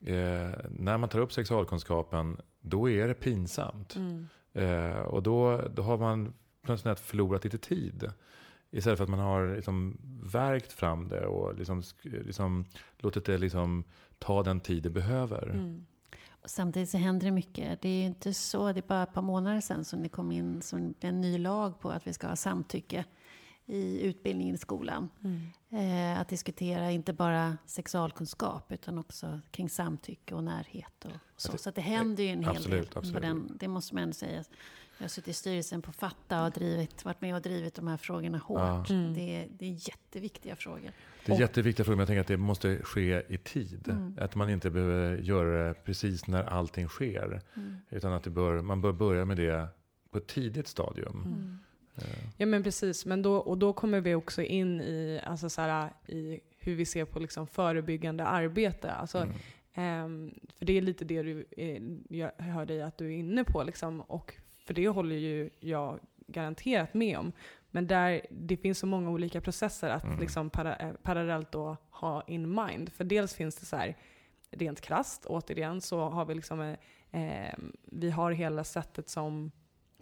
[0.00, 3.96] eh, när man tar upp sexualkunskapen, då är det pinsamt.
[3.96, 4.28] Mm.
[4.52, 6.32] Eh, och då, då har man
[6.62, 8.12] plötsligt förlorat lite tid.
[8.70, 12.64] Istället för att man har liksom verkt fram det och liksom, liksom
[12.98, 13.84] låtit det liksom
[14.18, 15.42] ta den tid det behöver.
[15.42, 15.86] Mm.
[16.44, 17.82] Samtidigt så händer det mycket.
[17.82, 20.32] Det är ju inte så, det är bara ett par månader sedan som det kom
[20.32, 23.04] in som en ny lag på att vi ska ha samtycke
[23.66, 25.08] i utbildningen i skolan.
[25.24, 25.50] Mm.
[25.70, 31.04] Eh, att diskutera inte bara sexualkunskap utan också kring samtycke och närhet.
[31.04, 31.58] Och så.
[31.58, 32.98] så det händer ju en hel absolut, del.
[32.98, 33.22] Absolut.
[33.22, 34.44] Den, det måste man ändå säga.
[34.98, 37.96] Jag har suttit i styrelsen på Fatta och drivit, varit med och drivit de här
[37.96, 38.90] frågorna hårt.
[38.90, 39.14] Mm.
[39.14, 40.92] Det, det, är jätteviktiga frågor.
[41.24, 43.88] Det är och, jätteviktiga frågor, men jag tänker att det måste ske i tid.
[43.88, 44.16] Mm.
[44.20, 47.40] Att man inte behöver göra det precis när allting sker.
[47.56, 47.76] Mm.
[47.90, 49.68] Utan att bör, man bör börja med det
[50.10, 51.22] på ett tidigt stadium.
[51.26, 51.58] Mm.
[52.36, 55.90] Ja men precis, men då, och då kommer vi också in i, alltså så här,
[56.06, 58.90] i hur vi ser på liksom förebyggande arbete.
[58.90, 59.18] Alltså,
[59.76, 63.44] um, för det är lite det du, eh, jag hör dig att du är inne
[63.44, 63.62] på.
[63.62, 64.34] Liksom, och
[64.66, 67.32] för det håller ju jag garanterat med om.
[67.70, 70.20] Men där det finns så många olika processer att mm.
[70.20, 72.92] liksom para, eh, parallellt då ha in mind.
[72.92, 73.96] För dels finns det så här,
[74.50, 76.76] rent krast återigen, så har vi liksom, eh,
[77.10, 79.50] ehm, vi har hela sättet som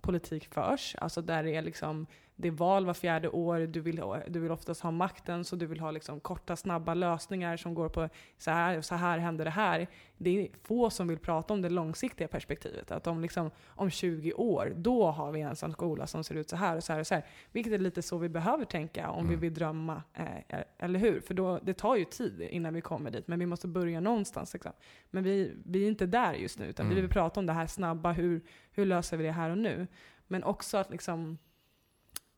[0.00, 0.96] politik förs.
[0.98, 2.06] Alltså där det är liksom,
[2.40, 5.66] det är val var fjärde år, du vill, du vill oftast ha makten så du
[5.66, 9.50] vill ha liksom korta snabba lösningar som går på så här, så här händer det
[9.50, 9.86] här.
[10.18, 12.90] Det är få som vill prata om det långsiktiga perspektivet.
[12.90, 16.48] Att om, liksom, om 20 år, då har vi en sån skola som ser ut
[16.48, 17.24] så här och så här och så här.
[17.52, 19.30] Vilket är lite så vi behöver tänka om mm.
[19.30, 21.20] vi vill drömma, eh, eller hur?
[21.20, 24.52] För då, det tar ju tid innan vi kommer dit, men vi måste börja någonstans.
[24.52, 24.72] Liksom.
[25.10, 26.94] Men vi, vi är inte där just nu, utan mm.
[26.94, 29.86] vi vill prata om det här snabba, hur, hur löser vi det här och nu?
[30.26, 31.38] Men också att liksom,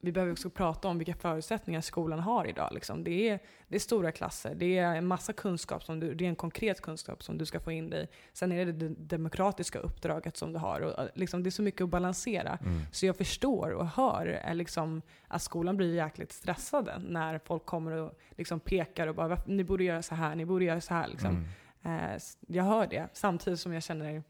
[0.01, 2.71] vi behöver också prata om vilka förutsättningar skolan har idag.
[2.73, 3.05] Liksom.
[3.05, 6.29] Det, är, det är stora klasser, det är en massa kunskap, som du, det är
[6.29, 8.09] en konkret kunskap som du ska få in dig.
[8.33, 10.81] Sen är det det demokratiska uppdraget som du har.
[10.81, 12.59] Och, liksom, det är så mycket att balansera.
[12.63, 12.83] Mm.
[12.93, 17.93] Så jag förstår och hör är liksom, att skolan blir jäkligt stressade när folk kommer
[17.93, 21.09] och liksom pekar och bara ni borde göra så här, ni borde göra så här.
[21.09, 21.47] Liksom.
[21.83, 22.15] Mm.
[22.15, 24.23] Eh, jag hör det, samtidigt som jag känner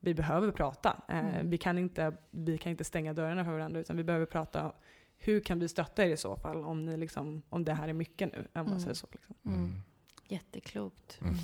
[0.00, 0.96] vi behöver prata.
[1.08, 1.50] Eh, mm.
[1.50, 4.72] vi, kan inte, vi kan inte stänga dörrarna för varandra, utan vi behöver prata
[5.18, 7.92] hur kan vi stötta er i så fall om, ni liksom, om det här är
[7.92, 8.48] mycket nu?
[8.54, 8.80] Om mm.
[8.80, 9.36] säger så, liksom.
[9.46, 9.58] mm.
[9.58, 9.74] mm.
[10.28, 11.18] Jätteklokt.
[11.20, 11.34] Mm.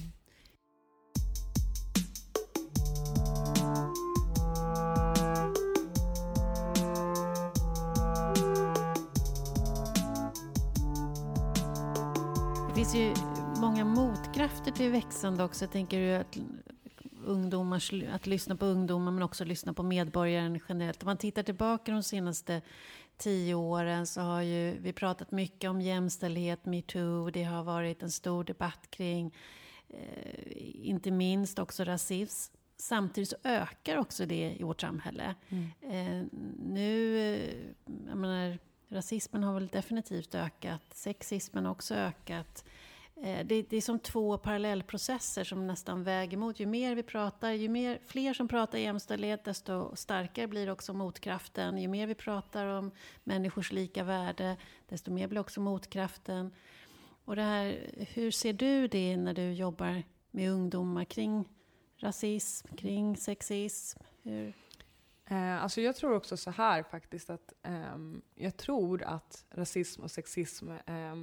[12.68, 13.14] Det finns ju
[13.60, 15.64] många motkrafter till växande också.
[15.64, 16.38] Jag tänker att
[17.24, 21.02] ungdomars, att lyssna på ungdomar men också lyssna på medborgaren generellt.
[21.02, 22.62] Om man tittar tillbaka de senaste
[23.16, 27.30] tio åren så har ju vi pratat mycket om jämställdhet, metoo.
[27.30, 29.34] Det har varit en stor debatt kring
[29.88, 32.54] eh, inte minst också rasism.
[32.76, 35.34] Samtidigt så ökar också det i vårt samhälle.
[35.48, 35.70] Mm.
[35.80, 36.26] Eh,
[36.58, 37.54] nu, eh,
[38.08, 40.82] jag menar, rasismen har väl definitivt ökat.
[40.94, 42.64] Sexismen har också ökat.
[43.16, 46.60] Eh, det, det, är som två parallellprocesser som nästan väger mot.
[46.60, 51.78] Ju mer vi pratar, ju mer, fler som pratar jämställdhet, desto starkare blir också motkraften.
[51.78, 52.90] Ju mer vi pratar om
[53.24, 54.56] människors lika värde,
[54.88, 56.50] desto mer blir också motkraften.
[57.24, 61.48] Och det här, hur ser du det när du jobbar med ungdomar kring
[61.96, 64.00] rasism, kring sexism?
[64.22, 64.54] Hur?
[65.26, 67.98] Eh, alltså jag tror också så här faktiskt att eh,
[68.34, 71.14] jag tror att rasism och sexism eh,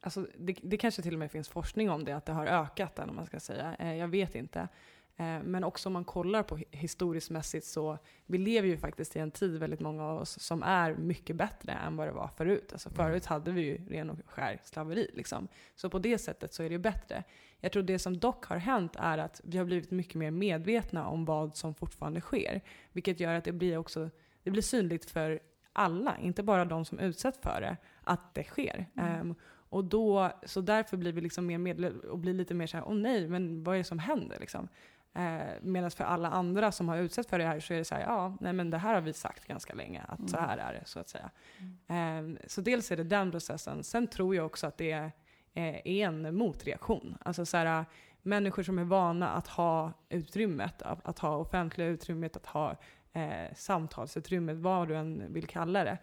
[0.00, 2.98] Alltså det, det, kanske till och med finns forskning om det, att det har ökat,
[2.98, 3.76] eller man ska säga.
[3.78, 4.68] Eh, jag vet inte.
[5.16, 9.18] Eh, men också om man kollar på historiskt mässigt så vi lever ju faktiskt i
[9.18, 12.72] en tid, väldigt många av oss, som är mycket bättre än vad det var förut.
[12.72, 15.10] Alltså förut hade vi ju ren och skär slaveri.
[15.14, 15.48] Liksom.
[15.74, 17.24] Så på det sättet så är det bättre.
[17.60, 21.06] Jag tror det som dock har hänt är att vi har blivit mycket mer medvetna
[21.06, 22.60] om vad som fortfarande sker.
[22.92, 24.10] Vilket gör att det blir också
[24.42, 25.40] det blir synligt för
[25.72, 28.86] alla, inte bara de som utsätts för det, att det sker.
[28.96, 29.20] Mm.
[29.20, 29.34] Um,
[29.68, 32.94] och då, så därför blir vi liksom mer medvetna och blir lite mer såhär, åh
[32.94, 34.68] nej, men vad är det som händer liksom?
[35.14, 37.94] Eh, Medan för alla andra som har utsatts för det här så är det så
[37.94, 40.28] här, ja, nej men det här har vi sagt ganska länge, att mm.
[40.28, 41.30] så här är det så att säga.
[41.86, 42.36] Mm.
[42.36, 43.84] Eh, så dels är det den processen.
[43.84, 45.12] Sen tror jag också att det är,
[45.54, 47.16] eh, är en motreaktion.
[47.20, 47.84] Alltså så här,
[48.22, 52.76] människor som är vana att ha utrymmet, att, att ha offentliga utrymmet, att ha
[53.12, 55.98] eh, samtalsutrymmet, vad du än vill kalla det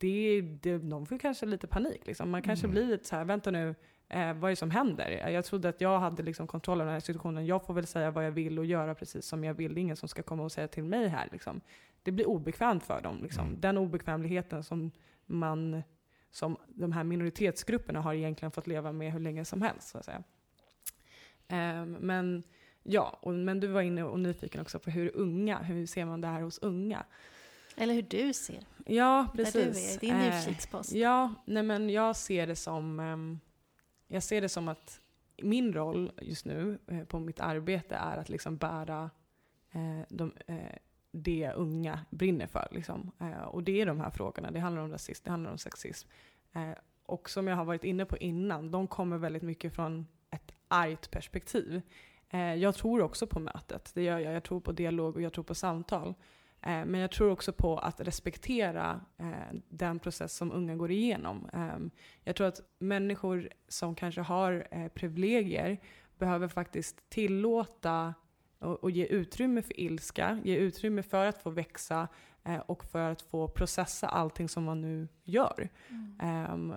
[0.00, 2.06] det, det, de får kanske lite panik.
[2.06, 2.30] Liksom.
[2.30, 2.74] Man kanske mm.
[2.74, 3.74] blir lite så här, vänta nu,
[4.08, 5.28] eh, vad är det som händer?
[5.28, 7.46] Jag trodde att jag hade liksom kontroll över den här situationen.
[7.46, 9.74] Jag får väl säga vad jag vill och göra precis som jag vill.
[9.74, 11.28] Det är ingen som ska komma och säga till mig här.
[11.32, 11.60] Liksom.
[12.02, 13.22] Det blir obekvämt för dem.
[13.22, 13.46] Liksom.
[13.46, 13.60] Mm.
[13.60, 14.90] Den obekvämligheten som
[15.26, 15.82] man
[16.30, 19.88] som de här minoritetsgrupperna har egentligen fått leva med hur länge som helst.
[19.88, 20.22] Så att säga.
[21.82, 22.42] Um, men
[22.82, 26.20] ja, och, men du var inne och nyfiken också på hur unga, hur ser man
[26.20, 27.04] det här hos unga?
[27.80, 28.66] Eller hur du ser.
[28.86, 29.54] Ja, precis.
[29.54, 30.92] Där du är, din eh, utkikspost.
[30.92, 33.40] Ja, nej men jag ser det som, um,
[34.08, 35.00] jag ser det som att
[35.42, 39.10] min roll just nu eh, på mitt arbete är att liksom bära
[39.72, 40.32] eh, de,
[41.12, 42.68] det unga brinner för.
[42.70, 43.10] Liksom.
[43.46, 44.50] Och det är de här frågorna.
[44.50, 46.08] Det handlar om rasism, det handlar om sexism.
[47.02, 51.10] Och som jag har varit inne på innan, de kommer väldigt mycket från ett argt
[51.10, 51.82] perspektiv.
[52.58, 54.34] Jag tror också på mötet, det gör jag.
[54.34, 56.14] Jag tror på dialog och jag tror på samtal.
[56.62, 61.48] Eh, men jag tror också på att respektera eh, den process som unga går igenom.
[61.52, 61.90] Ehm,
[62.24, 65.78] jag tror att människor som kanske har eh, privilegier
[66.18, 68.14] behöver faktiskt tillåta
[68.58, 72.08] och, ge utrymme för ilska, ge utrymme för att få växa
[72.66, 75.68] och för att få processa allting som man nu gör.
[75.88, 76.52] Mm.
[76.52, 76.74] Um,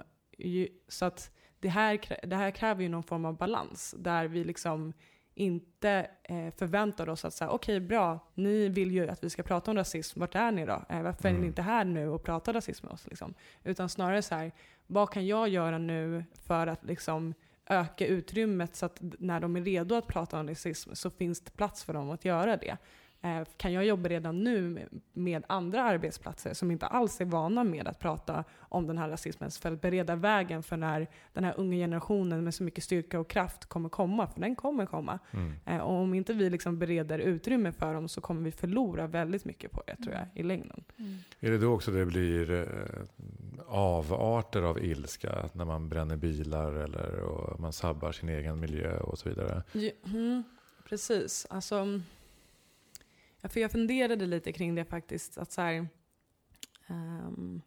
[0.87, 4.93] så att det här, det här kräver ju någon form av balans där vi liksom
[5.35, 9.43] inte eh, förväntar oss att säga okej okay, bra, ni vill ju att vi ska
[9.43, 10.85] prata om rasism, vart är ni då?
[10.89, 11.29] Eh, varför mm.
[11.29, 11.45] är ni mm.
[11.45, 13.07] inte här nu och pratar rasism med oss?
[13.07, 13.33] Liksom?
[13.63, 14.51] Utan snarare så här,
[14.87, 17.33] vad kan jag göra nu för att liksom
[17.65, 21.51] öka utrymmet så att när de är redo att prata om rasism så finns det
[21.51, 22.77] plats för dem att göra det.
[23.23, 27.87] Eh, kan jag jobba redan nu med andra arbetsplatser som inte alls är vana med
[27.87, 31.77] att prata om den här rasismen för att bereda vägen för när den här unga
[31.77, 35.19] generationen med så mycket styrka och kraft kommer komma, för den kommer komma.
[35.31, 35.53] Mm.
[35.65, 39.45] Eh, och om inte vi liksom bereder utrymme för dem så kommer vi förlora väldigt
[39.45, 40.83] mycket på det tror jag i längden.
[40.97, 41.17] Mm.
[41.39, 42.67] Är det då också det blir eh,
[43.67, 45.49] avarter av ilska?
[45.53, 49.63] När man bränner bilar eller och man sabbar sin egen miljö och så vidare?
[50.05, 50.43] Mm,
[50.89, 51.47] precis.
[51.49, 51.99] Alltså,
[53.49, 55.37] för jag funderade lite kring det faktiskt.
[55.37, 55.87] Att så här,
[56.87, 57.61] um,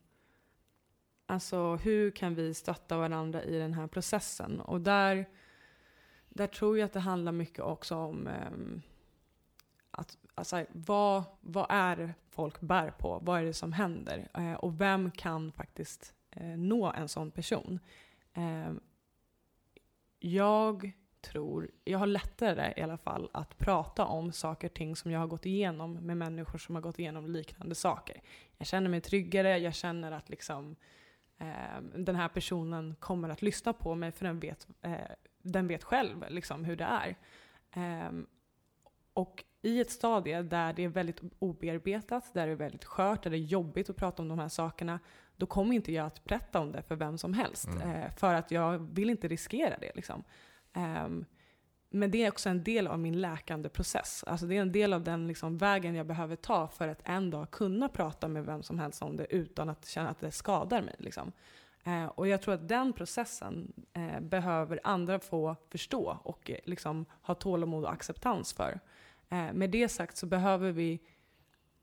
[1.27, 4.61] alltså hur kan vi stötta varandra i den här processen?
[4.61, 5.29] Och där,
[6.29, 8.83] där tror jag att det handlar mycket också om um,
[9.91, 13.19] att, alltså, vad, vad är folk bär på?
[13.23, 14.29] Vad är det som händer?
[14.39, 17.81] Uh, och vem kan faktiskt uh, nå en sån person?
[18.39, 18.73] Uh,
[20.19, 20.93] jag
[21.31, 25.21] tror, jag har lättare i alla fall att prata om saker och ting som jag
[25.21, 28.23] har gått igenom med människor som har gått igenom liknande saker.
[28.59, 30.77] Jag känner mig tryggare, jag känner att liksom,
[31.39, 34.95] eh, den här personen kommer att lyssna på mig för den vet, eh,
[35.43, 37.17] den vet själv liksom, hur det är.
[37.73, 38.13] Eh,
[39.13, 43.31] och i ett stadie där det är väldigt obearbetat, där det är väldigt skört, där
[43.31, 45.01] det är jobbigt att prata om de här sakerna,
[45.37, 47.69] då kommer inte jag att berätta om det för vem som helst.
[47.69, 47.91] Mm.
[47.91, 49.93] Eh, för att jag vill inte riskera det.
[49.95, 50.25] Liksom.
[50.77, 51.25] Um,
[51.91, 54.25] men det är också en del av min läkande process.
[54.27, 57.31] Alltså det är en del av den liksom vägen jag behöver ta för att en
[57.31, 60.83] dag kunna prata med vem som helst om det utan att känna att det skadar
[60.83, 60.95] mig.
[60.99, 61.33] Liksom.
[61.85, 67.07] Eh, och jag tror att den processen eh, behöver andra få förstå och eh, liksom,
[67.23, 68.81] ha tålamod och acceptans för.
[69.29, 71.01] Eh, med det sagt så behöver vi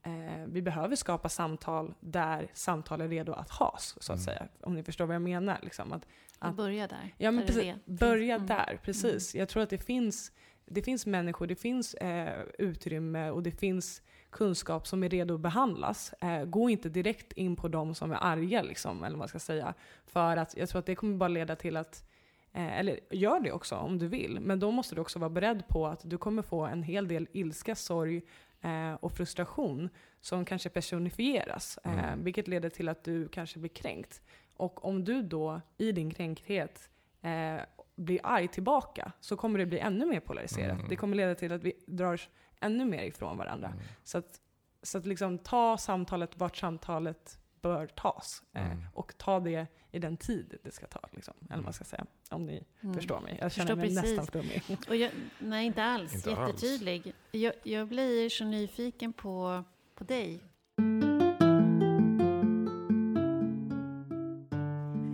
[0.04, 4.24] eh, vi behöver skapa samtal där samtal är redo att has, så att mm.
[4.24, 4.48] säga.
[4.60, 5.58] Om ni förstår vad jag menar.
[5.62, 5.92] Liksom.
[5.92, 6.06] Att,
[6.38, 7.14] att börja där.
[7.18, 8.46] Ja, men precis, börja mm.
[8.46, 9.34] där, precis.
[9.34, 9.40] Mm.
[9.40, 10.32] Jag tror att det finns,
[10.66, 15.40] det finns människor, det finns eh, utrymme och det finns kunskap som är redo att
[15.40, 16.12] behandlas.
[16.20, 19.38] Eh, gå inte direkt in på de som är arga, liksom, eller vad man ska
[19.38, 19.74] säga.
[20.06, 22.04] För att jag tror att det kommer bara leda till att
[22.52, 25.68] eh, eller gör det också om du vill, men då måste du också vara beredd
[25.68, 28.22] på att du kommer få en hel del ilska, sorg,
[28.64, 29.88] eh, och frustration
[30.20, 31.78] som kanske personifieras.
[31.84, 32.24] Eh, mm.
[32.24, 34.22] Vilket leder till att du kanske blir kränkt.
[34.56, 36.90] Och om du då i din kränkthet
[37.22, 37.60] eh,
[37.96, 40.78] blir arg tillbaka så kommer det bli ännu mer polariserat.
[40.78, 40.88] Mm.
[40.88, 42.20] Det kommer leda till att vi drar
[42.60, 43.68] ännu mer ifrån varandra.
[43.68, 43.80] Mm.
[44.04, 44.40] Så att,
[44.82, 48.42] så att liksom ta samtalet vart samtalet bör tas.
[48.52, 48.84] Eh, mm.
[48.94, 51.00] och ta det i den tid det ska ta.
[51.12, 52.06] Liksom, eller vad man ska säga.
[52.30, 52.94] Om ni mm.
[52.94, 53.38] förstår mig.
[53.40, 54.02] Jag känner mig precis.
[54.02, 54.62] nästan flummig.
[54.88, 56.14] Och jag, nej, inte alls.
[56.14, 57.02] Inte Jättetydlig.
[57.06, 57.14] Alls.
[57.30, 60.40] Jag, jag blir så nyfiken på, på dig.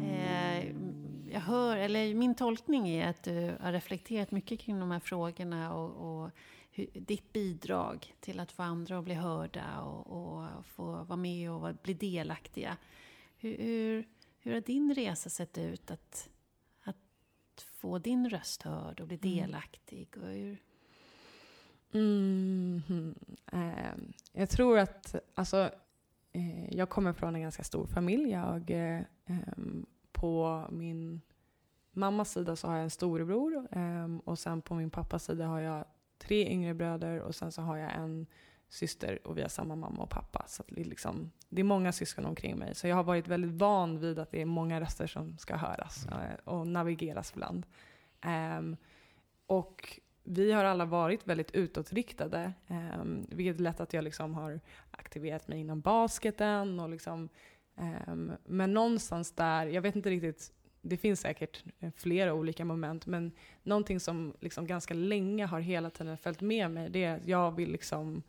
[0.03, 0.73] Eh,
[1.33, 5.75] jag hör, eller min tolkning är att du har reflekterat mycket kring de här frågorna
[5.75, 6.31] och, och
[6.93, 11.75] ditt bidrag till att få andra att bli hörda och, och få vara med och
[11.83, 12.77] bli delaktiga.
[13.37, 15.91] Hur, hur, hur har din resa sett ut?
[15.91, 16.29] Att,
[16.83, 16.97] att
[17.61, 19.37] få din röst hörd och bli mm.
[19.37, 20.09] delaktig?
[20.17, 20.63] Och hur...
[21.93, 23.15] Mm,
[23.53, 23.95] eh,
[24.33, 25.71] jag tror att, alltså,
[26.33, 28.31] eh, jag kommer från en ganska stor familj.
[28.31, 29.03] Jag, eh,
[30.13, 31.21] på min
[31.93, 35.61] mammas sida så har jag en storebror ehm, och sen på min pappas sida har
[35.61, 35.85] jag
[36.21, 38.27] tre yngre bröder och sen så har jag en
[38.69, 40.45] syster och vi har samma mamma och pappa.
[40.49, 42.75] Så det, är liksom, det är många syskon omkring mig.
[42.75, 46.07] Så jag har varit väldigt van vid att det är många röster som ska höras
[46.07, 46.21] mm.
[46.21, 47.67] Eh, och navigeras bland.
[48.59, 48.77] Um,
[49.47, 54.61] och vi har alla varit väldigt utåtriktade, um, vilket är lätt att jag liksom har
[54.91, 56.81] aktiverat mig inom basketen.
[56.81, 57.29] Och liksom,
[58.07, 60.53] um, men någonstans där, jag vet inte riktigt
[60.83, 65.91] det finns säkert eh, flera olika moment, men någonting som liksom ganska länge har hela
[65.91, 68.23] tiden följt med mig, det är att jag vill liksom,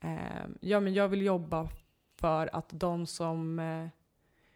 [0.00, 1.68] eh, ja men jag vill jobba
[2.16, 3.88] för att de som, eh,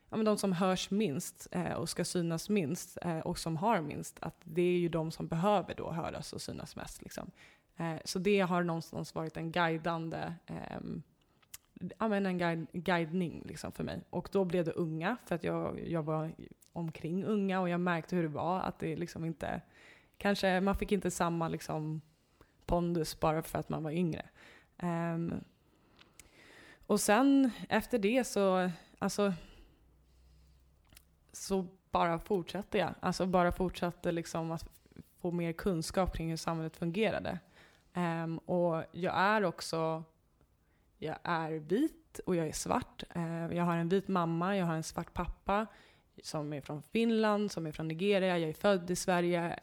[0.08, 3.80] ja, men de som hörs minst eh, och ska synas minst eh, och som har
[3.80, 7.02] minst, att det är ju de som behöver då höras och synas mest.
[7.02, 7.30] Liksom.
[7.76, 11.02] Eh, så det har någonstans varit en guidande ehm,
[11.98, 14.00] ja, men en guide, guidning liksom för mig.
[14.10, 16.32] Och då blev det unga, för att jag, jag var
[16.72, 18.60] omkring unga och jag märkte hur det var.
[18.60, 19.60] Att det liksom inte,
[20.18, 22.00] kanske man fick inte samma liksom
[22.66, 24.22] pondus bara för att man var yngre.
[24.82, 25.44] Um,
[26.86, 29.34] och sen efter det så, alltså,
[31.32, 32.94] så bara fortsatte jag.
[33.00, 34.68] Alltså bara fortsatte liksom att
[35.20, 37.38] få mer kunskap kring hur samhället fungerade.
[37.94, 40.04] Um, och jag är också,
[40.98, 43.02] jag är vit och jag är svart.
[43.16, 45.66] Uh, jag har en vit mamma, jag har en svart pappa
[46.22, 49.58] som är från Finland, som är från Nigeria, jag är född i Sverige,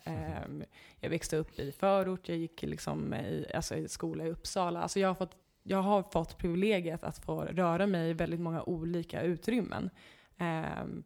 [0.46, 0.64] um,
[1.00, 4.82] jag växte upp i förort, jag gick liksom i, alltså i skola i Uppsala.
[4.82, 5.36] Alltså jag har fått
[5.70, 9.90] jag har fått privilegiet att få röra mig i väldigt många olika utrymmen.
[10.38, 11.04] Um,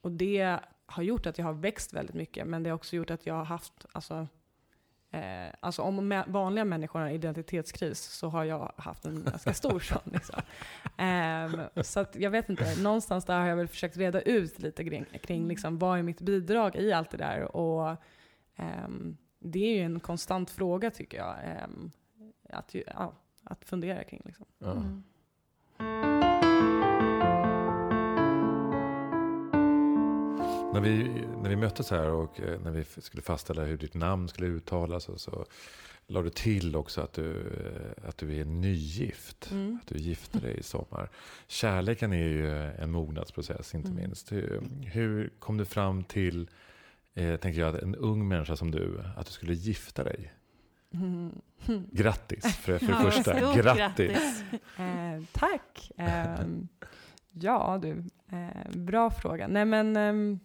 [0.00, 3.10] och det har gjort att jag har växt väldigt mycket, men det har också gjort
[3.10, 4.26] att jag har haft, alltså,
[5.10, 9.98] eh, alltså om vanliga människor har identitetskris så har jag haft en ganska stor sån.
[10.04, 10.40] Liksom.
[10.98, 14.84] Um, så att jag vet inte, någonstans där har jag väl försökt reda ut lite
[14.84, 17.56] kring, kring liksom, vad är mitt bidrag i allt det där.
[17.56, 17.96] Och
[18.86, 21.36] um, det är ju en konstant fråga tycker jag.
[21.64, 21.90] Um,
[22.50, 23.12] att, ja,
[23.44, 24.22] att fundera kring.
[24.24, 24.46] Liksom.
[24.60, 25.02] Mm.
[30.72, 31.04] När vi,
[31.42, 35.04] när vi möttes här och eh, när vi skulle fastställa hur ditt namn skulle uttalas
[35.04, 35.46] så, så
[36.06, 39.50] la du till också att du, eh, att du är nygift.
[39.50, 39.78] Mm.
[39.82, 41.08] Att du gifte dig i sommar.
[41.46, 44.02] Kärleken är ju en mognadsprocess inte mm.
[44.02, 44.32] minst.
[44.32, 46.50] Hur, hur, kom du fram till,
[47.14, 50.32] eh, tänker jag, en ung människa som du, att du skulle gifta dig?
[50.94, 51.40] Mm.
[51.92, 53.54] Grattis för, för det ja, första.
[53.56, 53.76] Grattis!
[53.76, 54.42] grattis.
[54.78, 55.90] Eh, tack!
[55.96, 56.46] Eh,
[57.30, 59.48] ja du, eh, bra fråga.
[59.48, 60.40] Nej men ehm,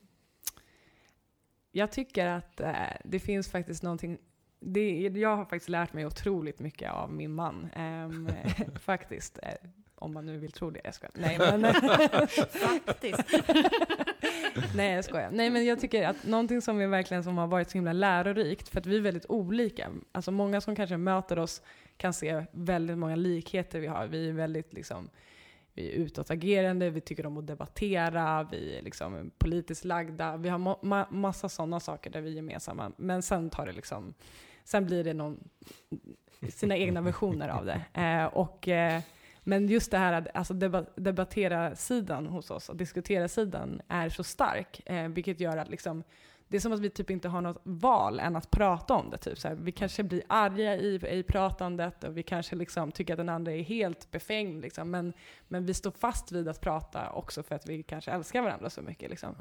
[1.76, 4.18] jag tycker att eh, det finns faktiskt någonting
[4.60, 7.70] det, jag har faktiskt lärt mig otroligt mycket av min man.
[7.76, 8.30] Ehm,
[8.80, 9.40] faktiskt.
[9.44, 10.82] Eh, om man nu vill tro det.
[10.84, 11.12] Jag skojar.
[11.16, 11.74] Nej, men...
[12.86, 13.24] Faktiskt.
[14.76, 15.30] Nej, jag skojar.
[15.32, 18.70] Nej, men jag tycker att någonting som är verkligen som har varit så himla lärorikt,
[18.70, 19.90] för att vi är väldigt olika.
[20.12, 21.62] Alltså många som kanske möter oss
[21.98, 24.08] kan se väldigt många likheter vi har.
[24.08, 25.10] Vi är väldigt liksom,
[25.74, 30.38] vi är utåtagerande, vi tycker om att debattera, vi är liksom politiskt lagda.
[30.38, 32.92] Vi har ma ma massa sådana saker där vi är gemensamma.
[32.98, 34.14] Men sen tar det liksom,
[34.64, 35.50] sen blir det någon,
[36.50, 38.02] sina egna versioner av det.
[38.02, 39.02] Eh, och eh,
[39.46, 40.54] men just det här att alltså
[40.96, 46.04] debattera sidan hos oss och diskutera sidan är så stark, eh, vilket gör att liksom,
[46.54, 49.18] det är som att vi typ inte har något val än att prata om det.
[49.18, 49.40] Typ.
[49.40, 53.18] Så här, vi kanske blir arga i, i pratandet och vi kanske liksom tycker att
[53.18, 54.62] den andra är helt befängd.
[54.62, 54.92] Liksom.
[54.92, 55.14] Men,
[55.48, 58.82] men vi står fast vid att prata också för att vi kanske älskar varandra så
[58.82, 59.10] mycket.
[59.10, 59.36] Liksom.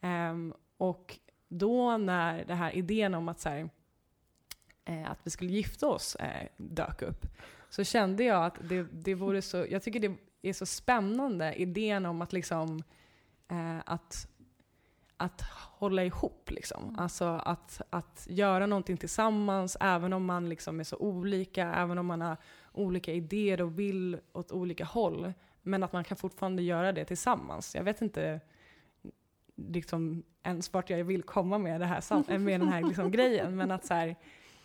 [0.00, 3.68] Um, och då när den här idén om att, så här,
[4.84, 7.26] eh, att vi skulle gifta oss eh, dök upp,
[7.70, 12.06] så kände jag att det, det vore så, jag tycker det är så spännande, idén
[12.06, 12.82] om att liksom,
[13.48, 14.28] eh, att,
[15.22, 15.40] att
[15.78, 16.50] hålla ihop.
[16.50, 16.82] Liksom.
[16.82, 16.98] Mm.
[16.98, 22.06] Alltså att, att göra någonting tillsammans, även om man liksom är så olika, även om
[22.06, 22.36] man har
[22.72, 25.32] olika idéer och vill åt olika håll.
[25.62, 27.74] Men att man kan fortfarande göra det tillsammans.
[27.74, 28.40] Jag vet inte
[29.56, 33.70] liksom, ens vart jag vill komma med, det här, med den här liksom, grejen, men
[33.70, 34.16] att så här,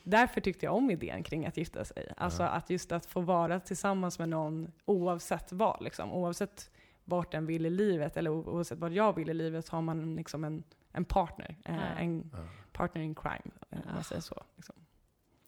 [0.03, 2.13] därför tyckte jag om idén kring att gifta sig.
[2.17, 2.49] Alltså ja.
[2.49, 5.83] att just att få vara tillsammans med någon oavsett vad.
[5.83, 6.11] Liksom.
[6.11, 6.69] Oavsett
[7.07, 10.15] vart den vill i livet eller oavsett vad jag vill i livet så har man
[10.15, 11.57] liksom en, en partner.
[11.65, 11.81] Eh, ja.
[11.81, 12.47] En ja.
[12.71, 14.43] partner in crime, eh, om man säger så.
[14.55, 14.75] Liksom.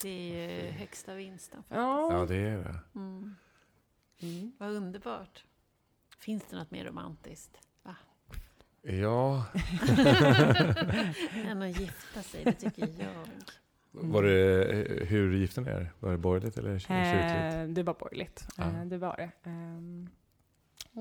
[0.02, 1.78] Det är ju högsta vinsten faktiskt.
[1.78, 2.80] Ja, ja det är det.
[2.96, 3.36] Mm.
[4.20, 4.52] Mm.
[4.58, 5.46] Vad underbart.
[6.20, 7.58] Finns det något mer romantiskt?
[7.84, 7.96] Va?
[8.82, 9.46] Ja.
[11.46, 13.28] Än att gifta sig, det tycker jag.
[13.94, 14.12] Mm.
[14.12, 15.94] Var det, hur gifte ni er?
[16.00, 17.56] Var det borgerligt eller kyrkligt?
[17.56, 18.48] Eh, det var borgerligt.
[18.58, 18.68] Ah.
[18.68, 19.50] Eh, det var det.
[19.50, 20.10] Eh,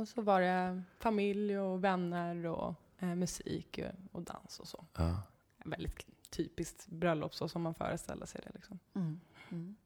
[0.00, 3.80] och så var det familj och vänner och eh, musik
[4.12, 4.84] och dans och så.
[4.92, 5.14] Ah.
[5.64, 8.50] Väldigt typiskt bröllop så som man föreställer sig det.
[8.54, 8.78] Liksom.
[8.94, 9.20] Mm.
[9.50, 9.76] Mm.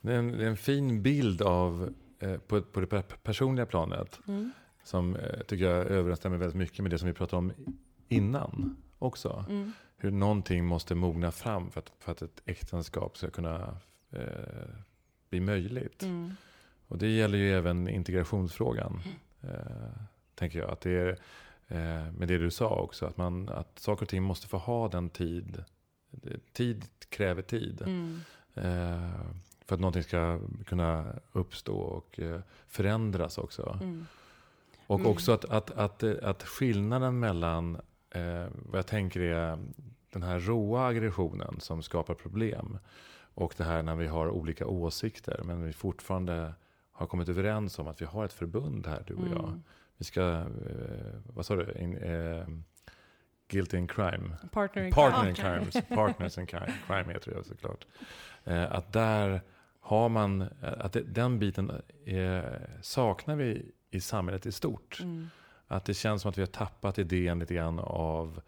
[0.00, 4.20] Det, är en, det, är en, fin bild av, eh, på, på det personliga planet.
[4.28, 4.52] Mm.
[4.84, 7.52] Som eh, tycker jag överensstämmer väldigt mycket med det som vi pratade om
[8.08, 9.44] innan också.
[9.48, 9.72] Mm
[10.02, 13.76] hur någonting måste mogna fram för att, för att ett äktenskap ska kunna
[14.10, 14.20] eh,
[15.30, 16.02] bli möjligt.
[16.90, 19.02] Och det gäller ju även integrationsfrågan.
[19.04, 19.56] Mm.
[19.56, 20.02] Eh,
[20.34, 20.70] tänker jag.
[20.70, 21.08] Att det är,
[21.68, 24.88] eh, med det du sa också, att, man, att saker och ting måste få ha
[24.88, 25.64] den tid.
[26.52, 27.82] Tid kräver tid.
[27.82, 28.20] Mm.
[28.54, 29.20] Eh,
[29.64, 33.78] för att någonting ska kunna uppstå och eh, förändras också.
[33.82, 34.06] Mm.
[34.86, 35.12] Och Mm.
[35.12, 37.74] också att, att, att, att skillnaden mellan
[38.10, 39.58] eh, vad jag tänker är
[40.12, 42.78] den här råa aggressionen som skapar problem
[43.34, 46.54] och det här när vi har olika åsikter men vi fortfarande
[47.00, 49.44] har kommit överens om att vi har ett förbund här, du och jag.
[49.48, 49.62] Mm.
[49.96, 50.44] Vi ska, eh,
[51.34, 52.46] vad sa du, in, eh,
[53.48, 54.36] guilty in crime.
[54.52, 55.58] Partner in Partner in crime.
[55.58, 55.88] crimes.
[55.88, 57.86] Partners in crime, crime heter det såklart.
[58.44, 59.40] Eh, att där
[59.80, 61.72] har man, att det, den biten
[62.04, 62.42] eh,
[62.82, 65.00] saknar vi i samhället i stort.
[65.02, 65.30] Mm.
[65.66, 68.40] Att det känns som att vi har tappat idén lite grann av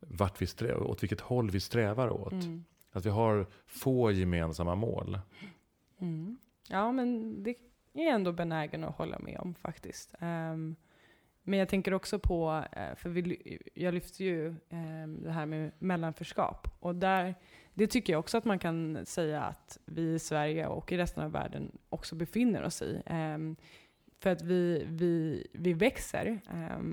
[0.00, 2.32] vart vi strävar, åt vilket håll vi strävar åt.
[2.32, 2.64] Mm.
[2.92, 5.18] Att vi har få gemensamma mål.
[6.00, 6.38] Mm.
[6.68, 7.54] Ja, men det
[7.92, 10.14] är jag ändå benägen att hålla med om faktiskt.
[10.20, 10.76] Um,
[11.42, 15.70] men jag tänker också på, eh, för vi, jag lyfter ju um, det här med
[15.78, 16.68] mellanförskap.
[16.80, 17.34] Och där,
[17.74, 21.24] det tycker jag också att man kan säga att vi i Sverige och i resten
[21.24, 23.02] av världen också befinner oss i.
[23.10, 23.56] Um,
[24.20, 26.40] för att vi, vi, vi växer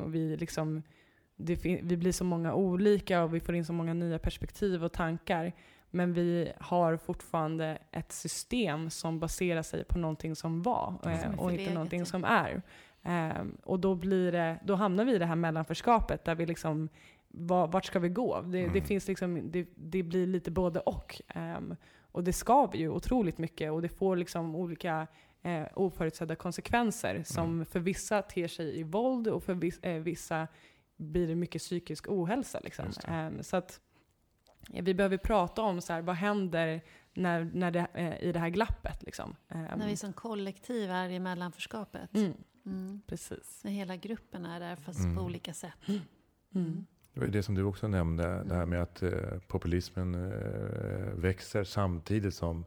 [0.01, 0.83] och vi liksom
[1.37, 4.93] det, vi blir så många olika och vi får in så många nya perspektiv och
[4.93, 5.53] tankar.
[5.91, 11.39] Men vi har fortfarande ett system som baserar sig på någonting som var Som eh,
[11.39, 12.61] och inte någonting som är.
[13.03, 16.89] Ehm, och då, blir det, då hamnar vi i det här mellanförskapet där vi liksom,
[17.27, 18.41] va- vart ska vi gå?
[18.41, 18.83] Det, det, Mm.
[18.83, 21.21] finns liksom, det, det blir lite både och.
[21.27, 21.75] Ehm,
[22.11, 25.07] och det skaver ju otroligt mycket och det får liksom olika
[25.41, 27.65] eh, oförutsedda konsekvenser som Mm.
[27.65, 30.47] för vissa ter sig i våld och för eh, vissa
[30.97, 32.59] blir det mycket psykisk ohälsa.
[32.63, 32.85] Liksom.
[33.01, 33.07] Det.
[33.07, 33.79] Ehm, så att
[34.70, 36.82] vi behöver prata om så här, vad händer
[37.13, 39.03] när, när det, eh, i det här glappet.
[39.03, 39.36] Liksom.
[39.49, 42.15] Ehm, När vi som kollektiv är i mellanförskapet.
[42.15, 42.34] mm,
[42.65, 43.01] Mm.
[43.07, 43.61] precis.
[43.63, 45.15] När hela gruppen är där fast Mm.
[45.15, 45.88] på olika sätt.
[46.55, 46.86] Mm.
[47.13, 49.11] Det var det som du också nämnde, det här med att eh,
[49.47, 52.65] populismen eh, växer samtidigt som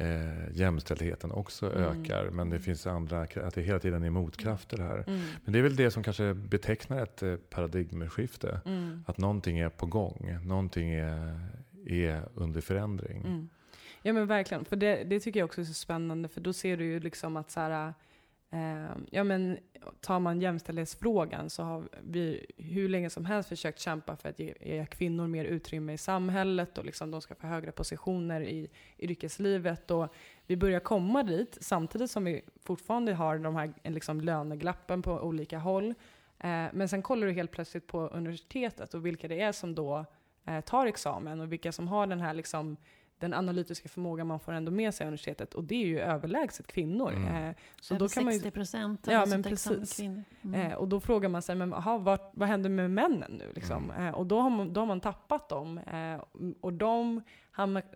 [0.00, 1.82] eh, jämställdheten också Mm.
[2.02, 2.30] ökar.
[2.30, 5.04] Men det finns andra, att det hela tiden är motkrafter här.
[5.06, 5.20] Mm.
[5.44, 8.60] Men det är väl det som kanske betecknar ett eh, paradigmskifte.
[8.64, 9.04] Mm.
[9.06, 11.40] Att någonting är på gång, någonting är,
[11.86, 13.22] är under förändring.
[13.26, 13.48] Mm.
[14.02, 16.76] Ja men verkligen, för det, det tycker jag också är så spännande för då ser
[16.76, 17.94] du ju liksom att så här,
[18.50, 19.58] Ehm, ja men
[20.00, 24.54] tar man jämställdhetsfrågan så har vi hur länge som helst försökt kämpa för att ge,
[24.60, 28.68] ge kvinnor mer utrymme i samhället och liksom de ska få högre positioner i
[28.98, 30.14] yrkeslivet och
[30.46, 35.58] vi börjar komma dit samtidigt som vi fortfarande har de här liksom, löneglappen på olika
[35.58, 35.94] håll.
[36.38, 40.04] Eh, men sen kollar du helt plötsligt på universitetet och vilka det är som då
[40.44, 42.76] eh, tar examen och vilka som har den här liksom,
[43.18, 45.54] den analytiska förmågan man får ändå med sig i universitetet.
[45.54, 47.12] Och det är ju överlägset kvinnor.
[47.12, 47.48] Mm.
[47.48, 49.96] Eh, så Över då kan man ju, 60 procent Ja, av men precis.
[49.96, 50.24] kvinnor.
[50.44, 50.60] Mm.
[50.60, 53.52] eh, och då frågar man sig, men, aha, vad, vad händer med männen nu?
[53.54, 53.90] Liksom?
[53.90, 54.06] Mm.
[54.06, 55.78] Eh, och då har, man, då har man tappat dem.
[55.78, 56.22] Eh,
[56.60, 57.22] och de,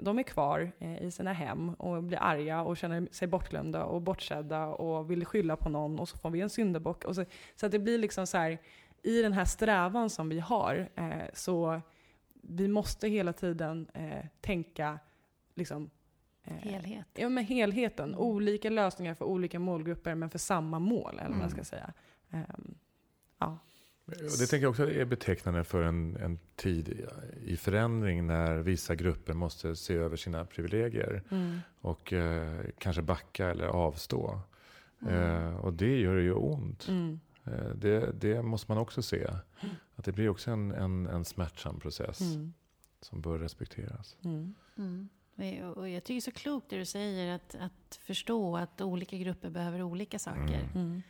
[0.01, 4.67] de är kvar i sina hem och blir arga och känner sig bortglömda och bortsedda
[4.67, 7.05] och vill skylla på någon och så får vi en syndabock.
[7.05, 7.25] Och så,
[7.57, 8.59] så att det blir liksom så här,
[9.03, 10.89] i den här strävan som vi har,
[11.35, 11.81] så
[12.43, 14.99] vi måste hela tiden eh, tänka
[15.63, 15.91] liksom,
[16.45, 17.07] eh, Helhet.
[17.15, 18.09] Ja, men helheten.
[18.09, 18.21] Mm.
[18.21, 21.65] Olika lösningar för olika målgrupper men för samma mål, eller vad man ska Mm.
[21.65, 21.93] säga.
[22.31, 22.75] Ehm,
[23.39, 23.59] ja.
[24.07, 27.07] Och det tänker jag också är betecknande för en, en tid i-
[27.53, 31.59] i förändring när vissa grupper måste se över sina privilegier Mm.
[31.81, 34.41] och eh, kanske backa eller avstå.
[35.03, 35.15] Mm.
[35.15, 36.89] Eh, och det gör ju ont.
[36.89, 37.21] Mm.
[37.45, 39.27] Eh, det, det måste man också se.
[39.97, 42.53] Att det blir också en, en, en smärtsam process Mm.
[43.01, 44.17] som bör respekteras.
[44.25, 44.55] Mm.
[45.37, 45.71] Mm.
[45.73, 49.17] Och- jag tycker det är så klokt det du säger, att, att förstå att olika
[49.17, 50.61] grupper behöver olika saker.
[50.61, 50.71] Mm.
[50.75, 51.03] Mm.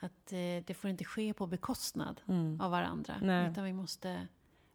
[0.00, 2.60] Att eh, det får inte ske på bekostnad Mm.
[2.60, 3.14] av varandra.
[3.22, 3.50] Nej.
[3.50, 4.26] Utan vi måste,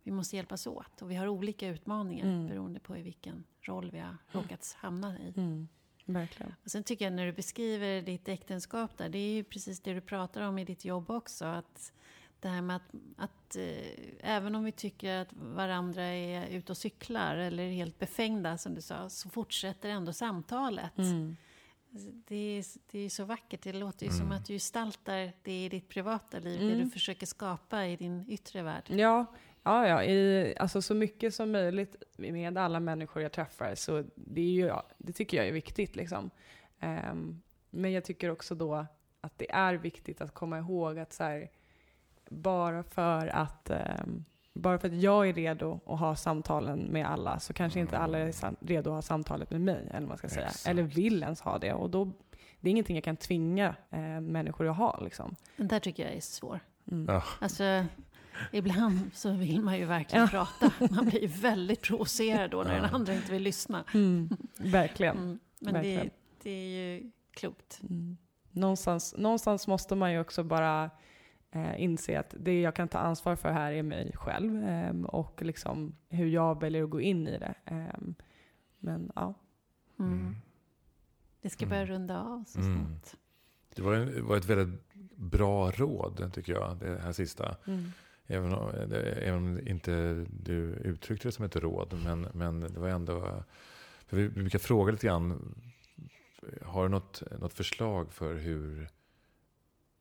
[0.04, 1.02] vi måste hjälpas åt.
[1.02, 2.48] Och vi har olika utmaningar Mm.
[2.48, 5.34] beroende på i vilken roll vi har råkat hamna i.
[5.38, 5.68] Mm.
[6.06, 6.54] Verkligen.
[6.64, 9.94] Och sen tycker jag när du beskriver ditt äktenskap där, det är ju precis det
[9.94, 11.46] du pratar om i ditt jobb också.
[11.46, 11.94] Att
[12.46, 16.78] det här med att, att eh, även om vi tycker att varandra är ute och
[16.78, 20.98] cyklar eller är helt befängda som du sa, så fortsätter ändå samtalet.
[20.98, 21.38] Mm.
[22.28, 24.32] Det, är, det är så vackert, det låter ju som Mm.
[24.38, 26.80] att du gestaltar det i ditt privata liv, det Mm.
[26.80, 28.84] du försöker skapa i din yttre värld.
[28.88, 29.26] Ja,
[29.64, 33.76] ja, ja i, alltså så mycket som möjligt med alla människor jag träffar.
[33.76, 35.96] Så det, är ju, det tycker jag är viktigt.
[35.96, 36.30] Liksom.
[36.80, 38.86] Ehm, men jag tycker också då
[39.22, 41.50] att det är viktigt att komma ihåg att så här,
[42.36, 47.40] bara för att ehm, bara för att jag är redo att ha samtalen med alla
[47.40, 48.34] så kanske inte alla är
[48.66, 49.88] redo att ha samtalet med mig.
[49.90, 50.46] Eller, vad man ska säga.
[50.48, 50.68] Exakt.
[50.68, 51.74] eller vill ens ha det.
[51.74, 52.12] Och då,
[52.60, 55.00] det är ingenting jag kan tvinga eh, människor att ha.
[55.04, 55.36] Liksom.
[55.58, 56.60] Den där tycker jag är svår.
[56.92, 57.06] Mm.
[57.14, 57.24] Ja.
[57.42, 57.86] Alltså,
[58.52, 60.48] ibland så vill man ju verkligen Ja.
[60.60, 60.94] prata.
[60.94, 62.82] Man blir ju väldigt provocerad då när Ja.
[62.82, 63.84] den andra inte vill lyssna.
[63.94, 64.30] Mm.
[64.58, 65.18] Verkligen.
[65.18, 65.40] Mm.
[65.60, 66.10] Men det, Verkligen.
[66.44, 67.80] det är ju klokt.
[67.90, 68.18] Mm.
[68.52, 70.90] Någonstans, någonstans måste man ju också bara
[71.56, 75.42] eh, inse att det jag kan ta ansvar för här är mig själv ehm, och
[75.42, 77.54] liksom hur jag väljer att gå in i det.
[77.66, 78.16] Ehm,
[78.80, 79.34] men ja.
[80.00, 80.12] Mm.
[80.14, 80.36] Mm.
[81.42, 81.70] Det ska Mm.
[81.70, 82.78] börja runda av så Mm.
[82.78, 83.20] snart.
[83.76, 84.82] Det var, det var ett väldigt
[85.16, 87.56] bra råd, tycker jag, det här sista.
[87.68, 87.86] Mm.
[88.28, 91.94] Även om, det- även om inte du uttryckte det som ett råd.
[92.04, 93.44] Men, men det var ändå...
[94.08, 95.56] För vi brukar fråga lite grann.
[96.64, 98.88] Har du något, något förslag för hur,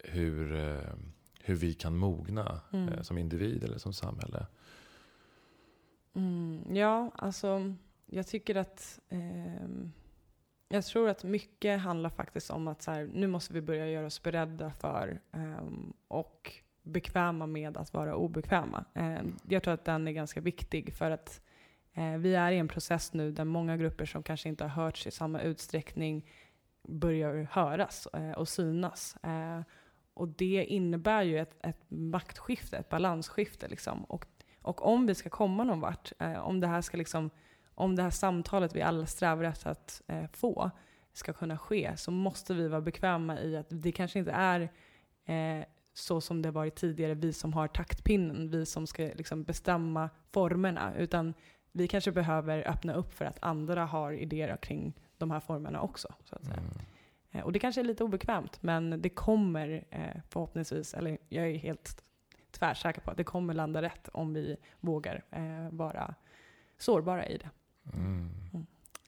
[0.05, 0.95] hur, eh,
[1.45, 2.89] hur vi kan mogna Mm.
[2.89, 4.47] eh, som individ eller som samhälle?
[6.15, 7.75] Mm, ja, alltså
[8.07, 9.93] jag tycker att ehm,
[10.69, 14.07] jag tror att mycket handlar faktiskt om att så här, nu måste vi börja göra
[14.07, 18.85] oss beredda för ehm, och bekväma med att vara obekväma.
[18.95, 21.41] Ehm, jag tror att den är ganska viktig för att
[21.93, 25.07] eh, vi är i en process nu där många grupper som kanske inte har hörts
[25.07, 26.31] i samma utsträckning
[26.83, 29.17] börjar höras eh, och synas.
[30.15, 33.69] Och det innebär ju ett, ett maktskifte, ett balansskifte.
[33.69, 34.05] Liksom.
[34.05, 34.27] Och
[34.65, 37.31] och om vi ska komma någon vart, eh, om, det här ska liksom,
[37.75, 40.71] om det här samtalet vi alla strävar efter att eh, få
[41.13, 44.61] ska kunna ske, så måste vi vara bekväma i att det kanske inte är
[45.25, 50.11] eh, så som det varit tidigare, vi som har taktpinnen, vi som ska liksom bestämma
[50.33, 51.35] formerna, utan
[51.73, 56.15] vi kanske behöver öppna upp för att andra har idéer kring de här formerna också.
[56.25, 56.57] Så att säga.
[56.57, 56.71] Mm.
[57.35, 61.59] Eh, Och det kanske är lite obekvämt, men det kommer eh, förhoppningsvis, eller jag är
[61.59, 62.05] helt
[62.51, 66.15] tvärsäker på att det kommer landa rätt om vi vågar eh, vara
[66.79, 67.51] sårbara i det.
[67.97, 68.31] Mm.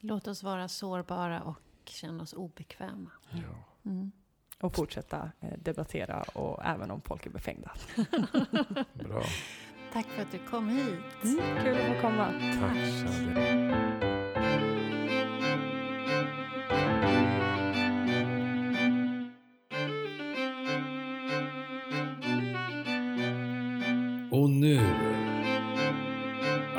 [0.00, 3.10] Låt oss vara sårbara och känna oss obekväma.
[3.30, 3.64] Ja.
[3.90, 4.12] Mm.
[4.60, 7.72] Och fortsätta debattera, och även om folk är befängda.
[8.92, 9.22] Bra.
[9.92, 11.22] Tack för att du kom hit.
[11.62, 12.32] Kul att få komma.
[12.60, 14.15] Tack Shadi.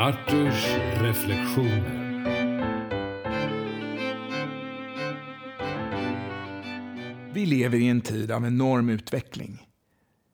[0.07, 0.65] Arturs
[1.01, 2.07] reflektioner.
[7.33, 9.67] Vi lever i en tid av enorm utveckling.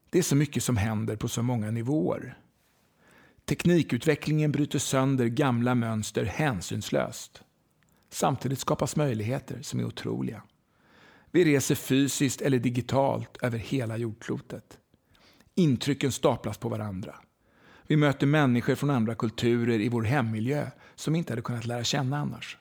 [0.09, 2.37] Det är så mycket som händer på så många nivåer.
[3.45, 7.43] Teknikutvecklingen bryter sönder gamla mönster hänsynslöst.
[8.09, 10.43] Samtidigt skapas möjligheter som är otroliga.
[11.31, 14.77] Vi reser fysiskt eller digitalt över hela jordklotet.
[15.55, 17.15] Intrycken staplas på varandra.
[17.87, 21.83] Vi möter människor från andra kulturer i vår hemmiljö som vi inte hade kunnat lära
[21.83, 22.57] känna annars.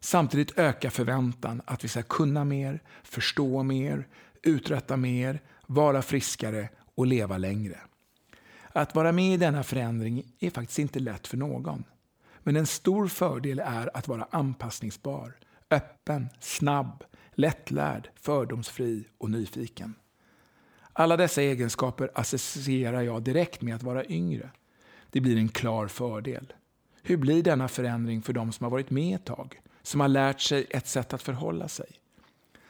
[0.00, 4.06] Samtidigt ökar förväntan att vi ska kunna mer, förstå mer,
[4.42, 7.78] uträtta mer, vara friskare och leva längre.
[8.72, 11.84] Att vara med i denna förändring är faktiskt inte lätt för någon.
[12.38, 15.32] Men en stor fördel är att vara anpassningsbar,
[15.70, 19.94] öppen, snabb, lättlärd, fördomsfri och nyfiken.
[20.98, 24.50] Alla dessa egenskaper associerar jag direkt med att vara yngre.
[25.10, 26.52] Det blir en klar fördel.
[27.02, 29.60] Hur blir denna förändring för de som har varit med ett tag?
[29.82, 31.86] Som har lärt sig ett sätt att förhålla sig?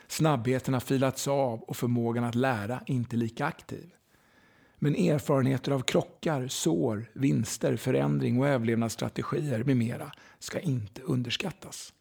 [0.07, 3.91] Snabbheten har filats av och förmågan att lära inte lika aktiv.
[4.79, 11.93] Men erfarenheter av krockar, sår, vinster, förändring och överlevnadsstrategier med mera ska inte underskattas.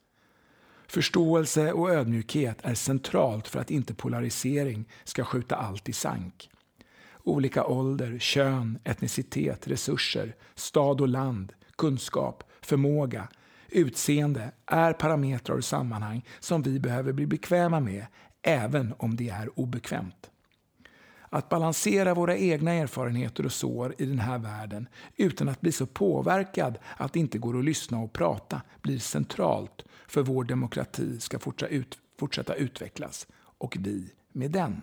[0.88, 6.50] Förståelse och ödmjukhet är centralt för att inte polarisering ska skjuta allt i sank.
[7.24, 13.28] Olika ålder, kön, etnicitet, resurser, stad och land, kunskap, förmåga,
[13.70, 18.06] utseende är parametrar och sammanhang som vi behöver bli bekväma med
[18.42, 20.32] även om det är obekvämt.
[21.30, 25.86] Att balansera våra egna erfarenheter och sår i den här världen utan att bli så
[25.86, 31.40] påverkad att det inte går att lyssna och prata blir centralt för vår demokrati ska
[31.40, 33.28] fortsätta, ut, fortsätta utvecklas
[33.58, 34.82] och vi med den.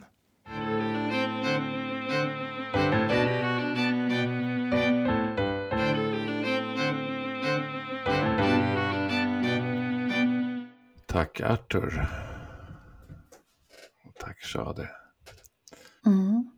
[11.07, 12.09] Tack Arthur.
[14.05, 14.87] Och Tack Shadi.
[16.07, 16.51] Mm.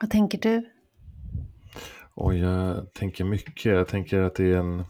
[0.00, 0.70] Vad tänker du?
[2.14, 3.64] Och jag tänker mycket.
[3.64, 4.84] Jag tänker att det är en,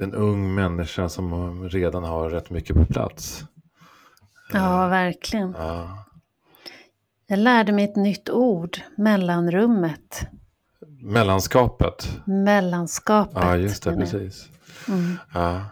[0.00, 3.44] en ung människa som redan har rätt mycket på plats.
[4.52, 5.54] Ja, verkligen.
[5.58, 6.04] Ja,
[7.26, 10.26] Jag lärde mig ett nytt ord, mellanrummet,
[11.02, 12.20] mellanskapet.
[12.26, 13.36] mellanskapet.
[13.42, 14.48] Ja, just det, precis.
[14.88, 15.16] Mm.
[15.34, 15.64] Ja,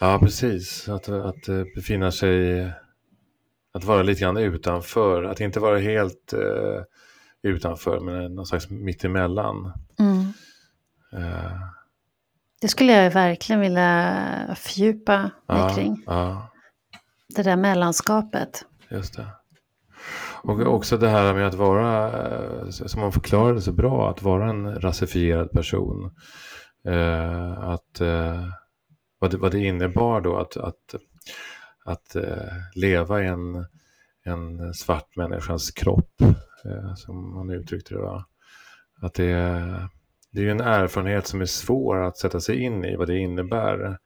[0.00, 0.88] ja precis.
[0.88, 2.64] Att, att eh, befinna sig
[3.72, 6.82] att vara lite grann utanför, att inte vara helt eh,
[7.42, 9.72] utanför men någon slags mittemellan.
[9.98, 10.32] Mm.
[11.12, 11.52] Eh,
[12.64, 16.02] Det skulle jag verkligen vilja fördjupa mig ja, kring.
[16.06, 16.48] ja,
[17.36, 18.64] Det där mellanskapet.
[18.88, 19.26] just det.
[20.42, 24.50] Och också det här med att vara, eh, som man förklarade så bra, att vara
[24.50, 26.14] en rasifierad person.
[26.84, 28.44] Eh, att, eh,
[29.18, 30.94] vad, det, vad det innebar då att, att,
[31.84, 33.66] att eh, leva i en,
[34.24, 36.20] en svart människans kropp,
[36.64, 38.00] eh, som man uttryckte det.
[38.00, 38.24] Va?
[39.00, 39.88] Att det,
[40.34, 43.18] det är ju en erfarenhet som är svår att sätta sig in i vad det
[43.18, 43.98] innebär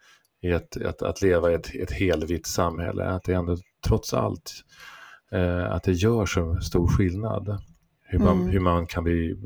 [0.42, 3.04] i ett, att, att leva i ett, ett helvitt samhälle.
[3.04, 3.56] Att det ändå
[3.86, 4.52] trots allt
[5.32, 7.58] eh, att det gör så stor skillnad
[8.02, 8.48] hur man, Mm.
[8.48, 9.36] hur man kan bli,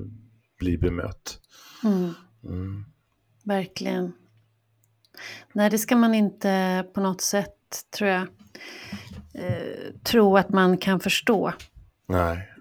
[0.58, 1.40] bli bemött.
[1.84, 2.14] Mm.
[2.44, 2.84] Mm.
[3.44, 4.12] Verkligen.
[5.52, 7.56] Nej, det ska man inte på något sätt,
[7.96, 8.22] tror jag,
[9.34, 11.52] eh, tro att man kan förstå.
[12.08, 12.51] Nej.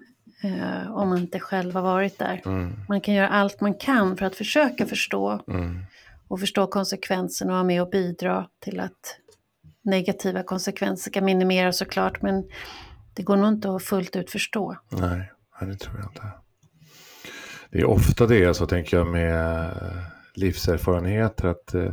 [0.44, 2.42] Eh, om man inte själv har varit där.
[2.44, 2.72] Mm.
[2.88, 5.40] Man kan göra allt man kan för att försöka förstå.
[5.48, 5.84] Mm.
[6.28, 9.18] Och förstå konsekvenserna och vara med och bidra till att
[9.82, 12.22] negativa konsekvenser kan minimeras såklart.
[12.22, 12.44] Men
[13.14, 14.76] det går nog inte att fullt ut förstå.
[14.90, 15.30] Nej,
[15.60, 16.28] det tror jag inte.
[17.70, 19.70] Det är ofta det så tänker jag med
[20.34, 21.92] livserfarenheter att, eh,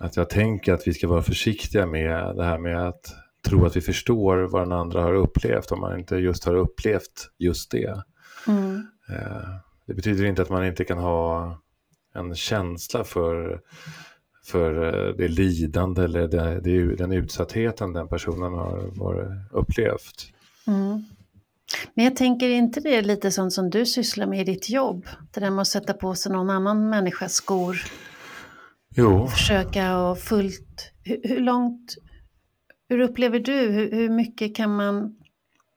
[0.00, 3.76] att jag tänker att vi ska vara försiktiga med det här med att tro att
[3.76, 8.02] vi förstår vad den andra har upplevt om man inte just har upplevt just det.
[8.46, 8.86] Mm.
[9.08, 9.48] Eh,
[9.86, 11.58] Det betyder inte att man inte kan ha
[12.14, 13.60] en känsla för,
[14.44, 20.32] för eh, det lidande eller det, det, den utsattheten den personen har, har upplevt.
[20.66, 21.04] Mm.
[21.94, 25.06] Men jag tänker inte det är lite sånt som du sysslar med i ditt jobb?
[25.32, 27.76] Det där med att sätta på sig någon annan människas skor.
[28.94, 30.92] Jo, Försöka och fullt...
[31.02, 31.94] Hur, hur långt...
[32.88, 33.52] Hur upplever du?
[33.52, 35.16] Hur, hur mycket kan man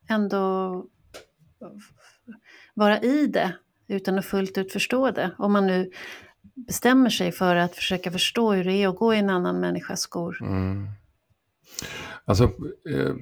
[0.09, 0.85] ändå
[2.73, 3.53] vara i det
[3.87, 5.31] utan att fullt ut förstå det?
[5.37, 5.91] Om man nu
[6.55, 9.99] bestämmer sig för att försöka förstå hur det är att gå i en annan människas
[10.01, 10.37] skor.
[10.41, 10.87] Mm.
[12.25, 12.43] Alltså,
[12.89, 13.15] eh,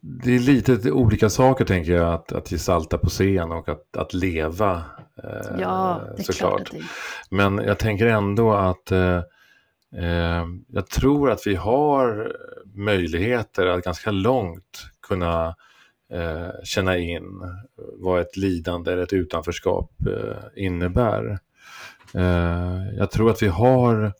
[0.00, 4.14] det är lite olika saker tänker jag att, att gestalta på scen och att, att
[4.14, 4.82] leva.
[5.24, 6.60] Eh, Ja, det är klart såklart.
[6.60, 6.84] att det är.
[7.30, 9.20] Men jag tänker ändå att eh,
[9.96, 12.36] Eh, jag tror att vi har
[12.74, 15.56] möjligheter att ganska långt kunna
[16.12, 17.24] eh, känna in
[17.76, 21.38] vad ett lidande eller ett utanförskap eh, innebär.
[22.96, 24.12] Jag tror att vi har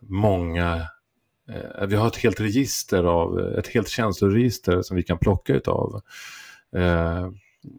[0.00, 0.88] många
[1.86, 6.02] vi har ett helt register av, ett helt känsloregister som vi kan plocka utav.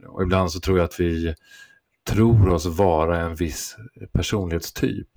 [0.08, 1.36] Och ibland så tror jag att vi
[2.10, 3.78] tror oss vara en viss
[4.12, 5.10] personlighetstyp.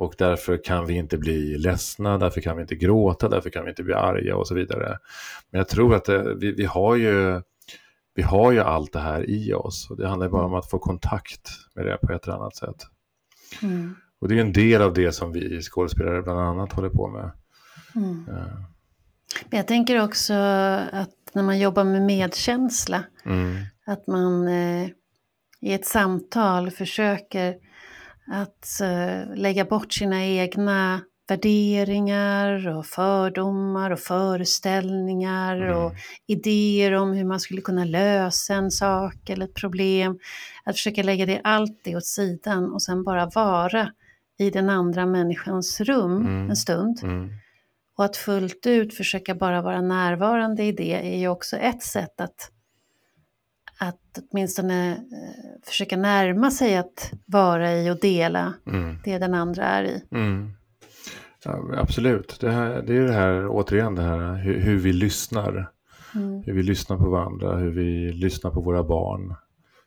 [0.00, 3.70] Och därför kan vi inte bli ledsna, därför kan vi inte gråta, därför kan vi
[3.70, 4.98] inte bli arga och så vidare.
[5.50, 7.42] Men jag tror att det, vi, vi, har ju,
[8.14, 9.90] vi har ju allt det här i oss.
[9.90, 12.86] Och det handlar bara om att få kontakt med det på ett eller annat sätt.
[13.62, 13.94] Mm.
[14.20, 17.30] Och det är en del av det som vi skådespelare bland annat håller på med.
[17.94, 18.26] Mm.
[18.28, 18.54] Eh,
[19.50, 20.34] Men jag tänker också
[20.92, 24.88] att när man jobbar med medkänsla, Mm, att man eh,
[25.60, 27.69] i ett samtal försöker
[28.30, 35.76] att eh, lägga bort sina egna värderingar och fördomar och föreställningar Mm.
[35.78, 35.92] och
[36.26, 40.18] idéer om hur man skulle kunna lösa en sak eller ett problem.
[40.64, 43.88] Att försöka lägga det, allt det åt sidan och sen bara vara
[44.38, 46.50] i den andra människans rum Mm.
[46.50, 47.00] en stund.
[47.02, 47.30] mm,
[47.98, 52.20] Och att fullt ut försöka bara vara närvarande i det är ju också ett sätt
[52.20, 52.50] att,
[53.80, 58.98] att åtminstone eh, försöka närma sig att vara i och dela mm.
[59.04, 60.02] det den andra är i.
[60.10, 60.52] Mm.
[61.44, 62.40] Ja, absolut.
[62.40, 65.70] Det, här, det är det här, återigen, det här hur, hur vi lyssnar.
[66.14, 66.42] Mm.
[66.42, 69.34] Hur vi lyssnar på varandra, hur vi lyssnar på våra barn.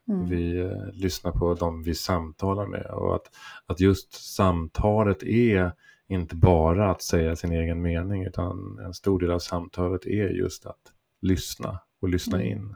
[0.07, 0.29] Mm.
[0.29, 2.85] vi eh, lyssnar på dem vi samtalar med.
[2.85, 3.29] Och att,
[3.65, 5.71] att just samtalet är
[6.07, 10.65] inte bara att säga sin egen mening, utan en stor del av samtalet är just
[10.65, 10.81] att
[11.21, 12.51] lyssna och lyssna Mm.
[12.51, 12.75] in.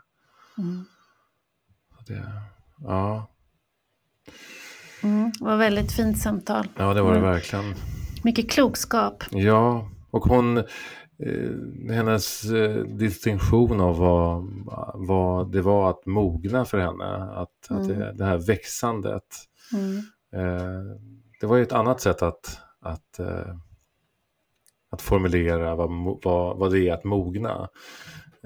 [2.07, 2.31] Det,
[2.83, 3.27] ja.
[5.03, 5.31] Mm.
[5.39, 6.67] Det var väldigt fint samtal.
[6.77, 7.31] ja, det var det Mm.
[7.31, 7.75] verkligen.
[8.23, 9.23] Mycket klokskap.
[9.31, 10.63] Ja, och hon, eh,
[11.95, 14.43] hennes eh, distinktion av vad,
[15.07, 17.87] vad det var att mogna för henne, att, att Mm.
[17.99, 19.23] det, det här växandet,
[19.73, 19.97] Mm.
[20.33, 20.81] eh,
[21.41, 23.55] det var ju ett annat sätt att, att, eh,
[24.91, 25.89] att formulera vad,
[26.23, 27.67] vad, vad det är att mogna.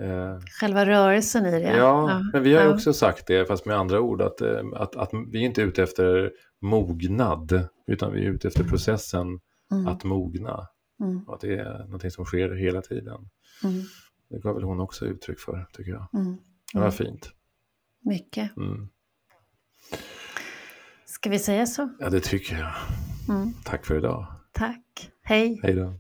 [0.02, 1.78] Eh, Själva rörelsen i det.
[1.78, 2.74] ja, men vi har ju ja.
[2.74, 5.84] också sagt det, fast med andra ord, att, eh, att, att vi är inte ute
[5.84, 6.32] efter
[6.62, 9.39] mognad, utan vi är ute efter processen
[9.72, 9.88] Mm.
[9.88, 10.68] att mogna.
[11.02, 11.24] Mm.
[11.28, 13.30] Och att det är någonting som sker hela tiden.
[13.64, 13.82] Mm.
[14.30, 16.08] Det gav väl hon också uttryck för, tycker jag.
[16.14, 16.38] Mm.
[16.74, 16.91] Det var Mm.
[16.91, 17.30] fint.
[18.04, 18.58] Mycket.
[18.58, 18.88] Mm.
[21.06, 21.89] Ska vi säga så?
[21.99, 22.72] Ja, det tycker jag.
[23.36, 23.54] Mm.
[23.66, 24.28] Tack för idag.
[24.52, 25.12] Tack.
[25.24, 25.60] Hej.
[25.64, 25.93] Hej då.